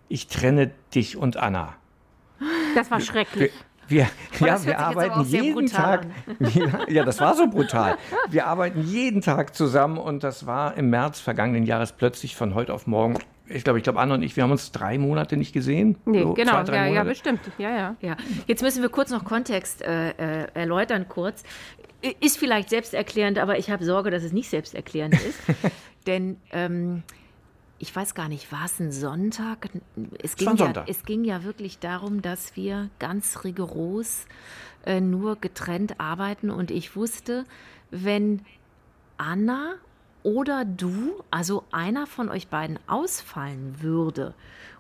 ich 0.10 0.28
trenne 0.28 0.72
dich 0.94 1.18
und 1.18 1.38
Anna. 1.38 1.76
Das 2.76 2.92
war 2.92 3.00
schrecklich. 3.00 3.52
Wir, 3.88 4.08
ja, 4.40 4.64
wir 4.64 4.80
arbeiten 4.80 5.24
jeden 5.24 5.68
Tag. 5.68 6.06
Ja, 6.40 6.88
ja, 6.88 7.04
das 7.04 7.20
war 7.20 7.36
so 7.36 7.48
brutal. 7.48 7.98
Wir 8.30 8.46
arbeiten 8.46 8.84
jeden 8.84 9.22
Tag 9.22 9.56
zusammen 9.56 9.98
und 9.98 10.24
das 10.24 10.46
war 10.46 10.78
im 10.78 10.90
März 10.90 11.20
vergangenen 11.20 11.66
Jahres 11.66 11.94
plötzlich 11.94 12.36
von 12.36 12.54
heute 12.54 12.74
auf 12.74 12.86
morgen 12.86 13.18
ich 13.50 13.64
glaube, 13.64 13.80
ich 13.80 13.84
glaube, 13.84 14.00
Anna 14.00 14.16
und 14.16 14.24
ich, 14.24 14.36
wir 14.36 14.44
haben 14.44 14.52
uns 14.52 14.72
drei 14.72 14.98
Monate 14.98 15.36
nicht 15.36 15.54
gesehen. 15.54 15.98
Nee, 16.06 16.22
so 16.22 16.34
genau, 16.34 16.64
zwei, 16.64 16.76
ja, 16.76 16.86
ja, 16.88 17.04
bestimmt. 17.04 17.40
Ja, 17.58 17.70
ja. 17.72 17.96
ja. 18.02 18.18
Jetzt 18.48 18.62
müssen 18.62 18.82
wir 18.82 18.90
kurz 18.90 19.10
noch 19.10 19.26
Kontext 19.26 19.82
äh, 19.82 20.12
äh, 20.12 20.48
erläutern, 20.54 21.08
kurz. 21.10 21.44
Ist 22.22 22.38
vielleicht 22.38 22.70
selbsterklärend, 22.70 23.40
aber 23.40 23.58
ich 23.58 23.70
habe 23.72 23.84
Sorge, 23.84 24.12
dass 24.12 24.24
es 24.24 24.32
nicht 24.32 24.50
selbsterklärend 24.50 25.16
ist. 25.16 25.40
Denn 26.08 26.38
ähm, 26.52 27.04
ich 27.80 27.96
weiß 27.96 28.14
gar 28.14 28.28
nicht, 28.28 28.52
war 28.52 28.66
es 28.66 28.80
ein 28.80 28.92
Sonntag? 28.92 29.70
Es 30.22 30.36
ging, 30.36 30.48
Sonntag. 30.50 30.76
Ja, 30.76 30.84
es 30.88 31.04
ging 31.06 31.24
ja 31.24 31.44
wirklich 31.44 31.80
darum, 31.80 32.22
dass 32.22 32.56
wir 32.56 32.90
ganz 33.00 33.44
rigoros 33.44 34.26
äh, 34.86 35.00
nur 35.00 35.38
getrennt 35.38 36.00
arbeiten. 36.00 36.52
Und 36.52 36.72
ich 36.72 36.96
wusste, 36.96 37.46
wenn 37.90 38.46
Anna 39.18 39.76
oder 40.24 40.66
du, 40.66 41.24
also 41.32 41.64
einer 41.72 42.06
von 42.06 42.30
euch 42.30 42.50
beiden 42.50 42.80
ausfallen 42.88 43.82
würde 43.82 44.34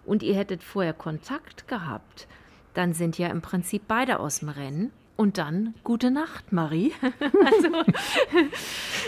und 0.05 0.21
ihr 0.21 0.35
hättet 0.35 0.61
vorher 0.61 0.93
Kontakt 0.93 1.67
gehabt, 1.69 2.27
dann 2.73 2.93
sind 2.93 3.17
ja 3.17 3.29
im 3.29 3.41
Prinzip 3.41 3.83
beide 3.87 4.19
aus 4.19 4.39
dem 4.39 4.49
Rennen. 4.49 4.91
Und 5.19 5.37
dann 5.37 5.73
gute 5.83 6.11
Nacht, 6.11 6.53
Marie. 6.53 6.93
also, 7.01 7.83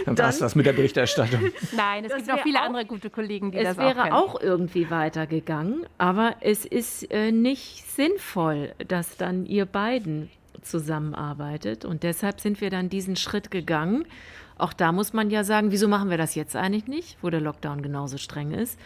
dann 0.04 0.18
war 0.18 0.28
es 0.28 0.40
das 0.40 0.56
mit 0.56 0.66
der 0.66 0.74
Berichterstattung. 0.74 1.40
Nein, 1.72 2.04
es 2.04 2.14
gibt 2.14 2.28
noch 2.28 2.44
viele 2.44 2.60
auch, 2.60 2.66
andere 2.66 2.84
gute 2.84 3.10
Kollegen, 3.10 3.52
die 3.52 3.60
das 3.60 3.78
auch 3.78 3.82
Es 3.82 3.96
wäre 3.96 4.14
auch, 4.14 4.36
auch 4.36 4.42
irgendwie 4.42 4.90
weitergegangen, 4.90 5.86
aber 5.98 6.36
es 6.42 6.66
ist 6.66 7.10
äh, 7.14 7.32
nicht 7.32 7.90
sinnvoll, 7.90 8.76
dass 8.90 9.16
dann 9.16 9.46
ihr 9.46 9.66
beiden 9.66 10.30
zusammenarbeitet. 10.62 11.86
Und 11.86 12.04
deshalb 12.04 12.42
sind 12.42 12.60
wir 12.60 12.70
dann 12.70 12.90
diesen 12.90 13.16
Schritt 13.16 13.50
gegangen 13.50 14.06
auch 14.58 14.74
da 14.74 14.92
muss 14.92 15.12
man 15.12 15.32
ja 15.32 15.44
sagen, 15.44 15.72
wieso 15.72 15.88
machen 15.88 16.12
wir 16.12 16.18
das 16.18 16.36
jetzt 16.36 16.56
eigentlich 16.56 16.86
nicht, 16.86 17.18
wo 17.24 17.32
der 17.32 17.42
Lockdown 17.42 17.82
genauso 17.82 18.20
streng 18.20 18.52
ist? 18.52 18.78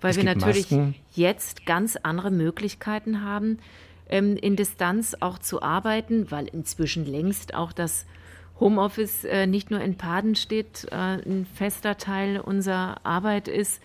Weil 0.00 0.12
es 0.12 0.16
wir 0.18 0.22
natürlich 0.22 0.70
Masken. 0.70 0.94
jetzt 1.14 1.66
ganz 1.66 1.96
andere 1.96 2.30
Möglichkeiten 2.30 3.24
haben, 3.24 3.58
ähm, 4.08 4.36
in 4.36 4.56
Distanz 4.56 5.16
auch 5.20 5.38
zu 5.38 5.62
arbeiten, 5.62 6.30
weil 6.30 6.46
inzwischen 6.46 7.06
längst 7.06 7.54
auch 7.54 7.72
das 7.72 8.06
Homeoffice 8.58 9.24
äh, 9.24 9.46
nicht 9.46 9.70
nur 9.70 9.80
in 9.80 9.96
Paden 9.96 10.34
steht, 10.34 10.86
äh, 10.90 10.94
ein 10.94 11.46
fester 11.54 11.98
Teil 11.98 12.40
unserer 12.40 13.04
Arbeit 13.04 13.48
ist, 13.48 13.82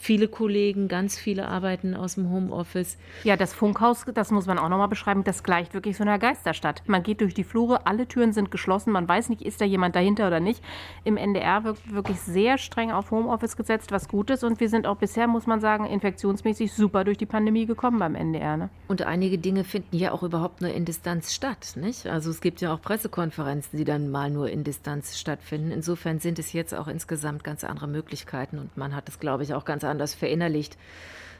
Viele 0.00 0.28
Kollegen, 0.28 0.86
ganz 0.86 1.18
viele 1.18 1.48
arbeiten 1.48 1.94
aus 1.94 2.14
dem 2.14 2.30
Homeoffice. 2.30 2.96
Ja, 3.24 3.36
das 3.36 3.52
Funkhaus, 3.52 4.04
das 4.14 4.30
muss 4.30 4.46
man 4.46 4.58
auch 4.58 4.68
nochmal 4.68 4.88
beschreiben, 4.88 5.24
das 5.24 5.42
gleicht 5.42 5.74
wirklich 5.74 5.96
so 5.96 6.04
einer 6.04 6.20
Geisterstadt. 6.20 6.82
Man 6.86 7.02
geht 7.02 7.20
durch 7.20 7.34
die 7.34 7.42
Flure, 7.42 7.86
alle 7.86 8.06
Türen 8.06 8.32
sind 8.32 8.52
geschlossen, 8.52 8.92
man 8.92 9.08
weiß 9.08 9.28
nicht, 9.28 9.42
ist 9.42 9.60
da 9.60 9.64
jemand 9.64 9.96
dahinter 9.96 10.28
oder 10.28 10.38
nicht. 10.38 10.62
Im 11.02 11.16
NDR 11.16 11.64
wird 11.64 11.92
wirklich 11.92 12.20
sehr 12.20 12.58
streng 12.58 12.92
auf 12.92 13.10
Homeoffice 13.10 13.56
gesetzt, 13.56 13.90
was 13.90 14.08
gut 14.08 14.30
ist. 14.30 14.44
Und 14.44 14.60
wir 14.60 14.68
sind 14.68 14.86
auch 14.86 14.96
bisher, 14.96 15.26
muss 15.26 15.46
man 15.46 15.60
sagen, 15.60 15.84
infektionsmäßig 15.84 16.72
super 16.72 17.04
durch 17.04 17.18
die 17.18 17.26
Pandemie 17.26 17.66
gekommen 17.66 17.98
beim 17.98 18.14
NDR. 18.14 18.56
Ne? 18.56 18.70
Und 18.86 19.02
einige 19.02 19.38
Dinge 19.38 19.64
finden 19.64 19.96
ja 19.96 20.12
auch 20.12 20.22
überhaupt 20.22 20.60
nur 20.60 20.72
in 20.72 20.84
Distanz 20.84 21.34
statt. 21.34 21.74
Nicht? 21.74 22.06
Also 22.06 22.30
es 22.30 22.40
gibt 22.40 22.60
ja 22.60 22.72
auch 22.72 22.80
Pressekonferenzen, 22.80 23.76
die 23.76 23.84
dann 23.84 24.10
mal 24.10 24.30
nur 24.30 24.48
in 24.48 24.62
Distanz 24.62 25.18
stattfinden. 25.18 25.72
Insofern 25.72 26.20
sind 26.20 26.38
es 26.38 26.52
jetzt 26.52 26.72
auch 26.72 26.86
insgesamt 26.86 27.42
ganz 27.42 27.64
andere 27.64 27.88
Möglichkeiten 27.88 28.58
und 28.58 28.76
man 28.76 28.94
hat 28.94 29.08
es, 29.08 29.18
glaube 29.18 29.42
ich, 29.42 29.54
auch 29.54 29.64
ganz 29.64 29.87
anders 29.88 30.14
verinnerlicht, 30.14 30.76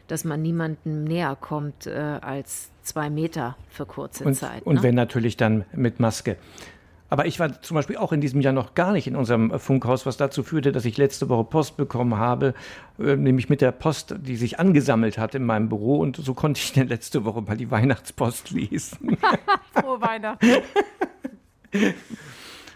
dass 0.08 0.24
man 0.24 0.42
niemandem 0.42 1.04
näher 1.04 1.36
kommt 1.40 1.86
äh, 1.86 2.18
als 2.20 2.70
zwei 2.82 3.10
Meter 3.10 3.56
für 3.68 3.86
kurze 3.86 4.24
und, 4.24 4.34
Zeit. 4.34 4.64
Und 4.64 4.76
ne? 4.76 4.82
wenn 4.82 4.94
natürlich 4.94 5.36
dann 5.36 5.64
mit 5.72 6.00
Maske. 6.00 6.36
Aber 7.10 7.24
ich 7.24 7.40
war 7.40 7.62
zum 7.62 7.74
Beispiel 7.74 7.96
auch 7.96 8.12
in 8.12 8.20
diesem 8.20 8.42
Jahr 8.42 8.52
noch 8.52 8.74
gar 8.74 8.92
nicht 8.92 9.06
in 9.06 9.16
unserem 9.16 9.58
Funkhaus, 9.58 10.04
was 10.04 10.18
dazu 10.18 10.42
führte, 10.42 10.72
dass 10.72 10.84
ich 10.84 10.98
letzte 10.98 11.28
Woche 11.30 11.44
Post 11.44 11.76
bekommen 11.78 12.18
habe, 12.18 12.52
äh, 12.98 13.16
nämlich 13.16 13.48
mit 13.48 13.62
der 13.62 13.72
Post, 13.72 14.16
die 14.18 14.36
sich 14.36 14.58
angesammelt 14.58 15.16
hat 15.16 15.34
in 15.34 15.44
meinem 15.44 15.68
Büro. 15.68 15.98
Und 15.98 16.16
so 16.16 16.34
konnte 16.34 16.60
ich 16.60 16.72
dann 16.72 16.88
letzte 16.88 17.24
Woche 17.24 17.40
mal 17.40 17.56
die 17.56 17.70
Weihnachtspost 17.70 18.50
lesen. 18.50 19.16
Frohe 19.72 20.00
Weihnachten. 20.00 20.46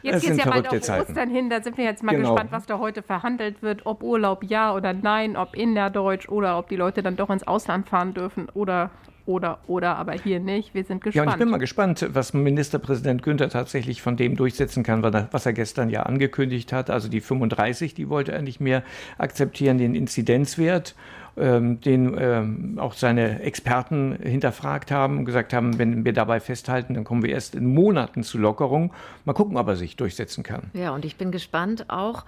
Jetzt 0.03 0.23
geht 0.23 0.33
es 0.33 0.37
ja 0.39 0.51
bald 0.51 0.69
auf 0.69 0.81
Zeiten. 0.81 1.11
Ostern 1.11 1.31
hin. 1.31 1.51
Da 1.51 1.63
sind 1.63 1.77
wir 1.77 1.85
jetzt 1.85 2.03
mal 2.03 2.15
genau. 2.15 2.31
gespannt, 2.31 2.53
was 2.53 2.67
da 2.67 2.79
heute 2.79 3.03
verhandelt 3.03 3.63
wird. 3.63 3.87
Ob 3.87 4.03
Urlaub 4.03 4.45
ja 4.45 4.75
oder 4.75 4.93
nein, 4.93 5.37
ob 5.37 5.55
innerdeutsch 5.57 6.29
oder 6.29 6.59
ob 6.59 6.69
die 6.69 6.77
Leute 6.77 7.03
dann 7.03 7.17
doch 7.17 7.31
ins 7.31 7.47
Ausland 7.47 7.89
fahren 7.89 8.15
dürfen 8.15 8.49
oder 8.55 8.91
oder, 9.25 9.61
oder, 9.69 9.97
aber 9.97 10.15
hier 10.15 10.41
nicht. 10.41 10.75
Wir 10.75 10.85
sind 10.85 11.03
gespannt. 11.03 11.15
Ja, 11.15 11.23
und 11.23 11.39
ich 11.39 11.39
bin 11.39 11.51
mal 11.51 11.59
gespannt, 11.59 12.05
was 12.13 12.35
Ministerpräsident 12.35 13.23
Günther 13.23 13.49
tatsächlich 13.49 14.03
von 14.03 14.17
dem 14.17 14.37
durchsetzen 14.37 14.83
kann, 14.83 15.03
was 15.03 15.47
er 15.47 15.53
gestern 15.53 15.91
ja 15.91 16.03
angekündigt 16.03 16.73
hat. 16.73 16.91
Also 16.91 17.09
die 17.09 17.21
35, 17.21 17.95
die 17.95 18.09
wollte 18.09 18.33
er 18.33 18.43
nicht 18.43 18.61
mehr 18.61 18.83
akzeptieren, 19.19 19.79
den 19.79 19.95
Inzidenzwert 19.95 20.97
ähm, 21.37 21.81
den 21.81 22.17
ähm, 22.19 22.79
auch 22.79 22.93
seine 22.95 23.41
Experten 23.41 24.17
hinterfragt 24.23 24.91
haben 24.91 25.19
und 25.19 25.25
gesagt 25.25 25.53
haben, 25.53 25.79
wenn 25.79 26.05
wir 26.05 26.13
dabei 26.13 26.41
festhalten, 26.41 26.95
dann 26.95 27.05
kommen 27.05 27.23
wir 27.23 27.31
erst 27.31 27.55
in 27.55 27.67
Monaten 27.67 28.23
zu 28.23 28.39
Lockerung. 28.39 28.93
Mal 29.25 29.33
gucken, 29.33 29.57
ob 29.57 29.67
er 29.69 29.77
sich 29.77 29.97
durchsetzen 29.97 30.43
kann. 30.43 30.71
Ja, 30.75 30.95
und 30.95 31.05
ich 31.05 31.17
bin 31.17 31.31
gespannt 31.33 31.87
auch, 31.89 32.25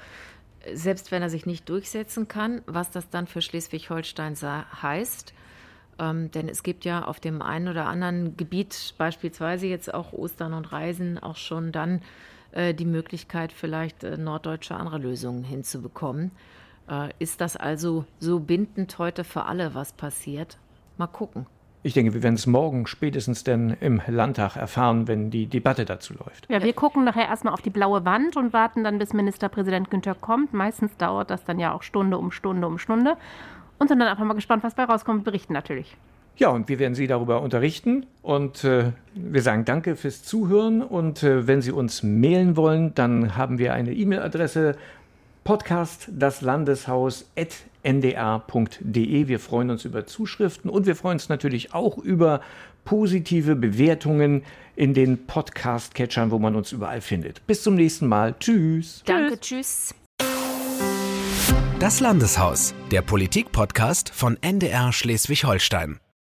selbst 0.72 1.12
wenn 1.12 1.22
er 1.22 1.30
sich 1.30 1.46
nicht 1.46 1.68
durchsetzen 1.68 2.28
kann, 2.28 2.62
was 2.66 2.90
das 2.90 3.10
dann 3.10 3.26
für 3.26 3.42
Schleswig-Holstein 3.42 4.36
heißt. 4.82 5.34
Ähm, 5.98 6.30
denn 6.30 6.48
es 6.48 6.62
gibt 6.62 6.84
ja 6.84 7.04
auf 7.04 7.20
dem 7.20 7.42
einen 7.42 7.68
oder 7.68 7.86
anderen 7.86 8.36
Gebiet, 8.36 8.94
beispielsweise 8.98 9.66
jetzt 9.66 9.92
auch 9.92 10.12
Ostern 10.12 10.54
und 10.54 10.72
Reisen, 10.72 11.18
auch 11.18 11.36
schon 11.36 11.72
dann 11.72 12.00
äh, 12.52 12.74
die 12.74 12.86
Möglichkeit, 12.86 13.52
vielleicht 13.52 14.02
äh, 14.02 14.16
norddeutsche 14.16 14.74
andere 14.74 14.98
Lösungen 14.98 15.44
hinzubekommen. 15.44 16.32
Äh, 16.88 17.10
ist 17.18 17.40
das 17.40 17.56
also 17.56 18.04
so 18.18 18.40
bindend 18.40 18.98
heute 18.98 19.24
für 19.24 19.44
alle, 19.44 19.74
was 19.74 19.92
passiert? 19.92 20.58
Mal 20.96 21.06
gucken. 21.06 21.46
Ich 21.86 21.92
denke, 21.92 22.14
wir 22.14 22.22
werden 22.22 22.36
es 22.36 22.46
morgen 22.46 22.86
spätestens 22.86 23.44
denn 23.44 23.76
im 23.80 24.00
Landtag 24.06 24.56
erfahren, 24.56 25.06
wenn 25.06 25.30
die 25.30 25.46
Debatte 25.46 25.84
dazu 25.84 26.14
läuft. 26.14 26.46
Ja, 26.48 26.62
wir 26.62 26.72
gucken 26.72 27.04
nachher 27.04 27.28
erstmal 27.28 27.52
auf 27.52 27.60
die 27.60 27.68
blaue 27.68 28.06
Wand 28.06 28.38
und 28.38 28.54
warten 28.54 28.84
dann, 28.84 28.98
bis 28.98 29.12
Ministerpräsident 29.12 29.90
Günther 29.90 30.14
kommt. 30.14 30.54
Meistens 30.54 30.96
dauert 30.96 31.28
das 31.28 31.44
dann 31.44 31.58
ja 31.58 31.74
auch 31.74 31.82
Stunde 31.82 32.16
um 32.16 32.30
Stunde 32.30 32.66
um 32.66 32.78
Stunde. 32.78 33.18
Und 33.78 33.88
sind 33.88 33.98
dann 33.98 34.08
einfach 34.08 34.24
mal 34.24 34.32
gespannt, 34.32 34.64
was 34.64 34.74
bei 34.74 34.84
rauskommt, 34.84 35.24
berichten 35.24 35.52
natürlich. 35.52 35.94
Ja, 36.36 36.48
und 36.48 36.70
wir 36.70 36.78
werden 36.78 36.94
Sie 36.94 37.06
darüber 37.06 37.42
unterrichten. 37.42 38.06
Und 38.22 38.64
äh, 38.64 38.92
wir 39.14 39.42
sagen 39.42 39.66
Danke 39.66 39.94
fürs 39.94 40.22
Zuhören. 40.22 40.80
Und 40.80 41.22
äh, 41.22 41.46
wenn 41.46 41.60
Sie 41.60 41.70
uns 41.70 42.02
mailen 42.02 42.56
wollen, 42.56 42.94
dann 42.94 43.36
haben 43.36 43.58
wir 43.58 43.74
eine 43.74 43.92
E-Mail-Adresse 43.92 44.76
Podcast 45.44 46.08
das 46.10 46.40
Landeshaus 46.40 47.26
ndr.de. 47.82 49.28
Wir 49.28 49.38
freuen 49.38 49.70
uns 49.70 49.84
über 49.84 50.06
Zuschriften 50.06 50.70
und 50.70 50.86
wir 50.86 50.96
freuen 50.96 51.16
uns 51.16 51.28
natürlich 51.28 51.74
auch 51.74 51.98
über 51.98 52.40
positive 52.84 53.54
Bewertungen 53.54 54.42
in 54.76 54.94
den 54.94 55.26
Podcast-Catchern, 55.26 56.30
wo 56.30 56.38
man 56.38 56.56
uns 56.56 56.72
überall 56.72 57.00
findet. 57.00 57.46
Bis 57.46 57.62
zum 57.62 57.74
nächsten 57.74 58.08
Mal. 58.08 58.34
Tschüss. 58.40 59.02
Danke, 59.06 59.38
tschüss. 59.38 59.94
Das 61.78 62.00
Landeshaus, 62.00 62.74
der 62.90 63.02
Politik-Podcast 63.02 64.10
von 64.10 64.38
NDR 64.40 64.92
Schleswig-Holstein. 64.92 65.98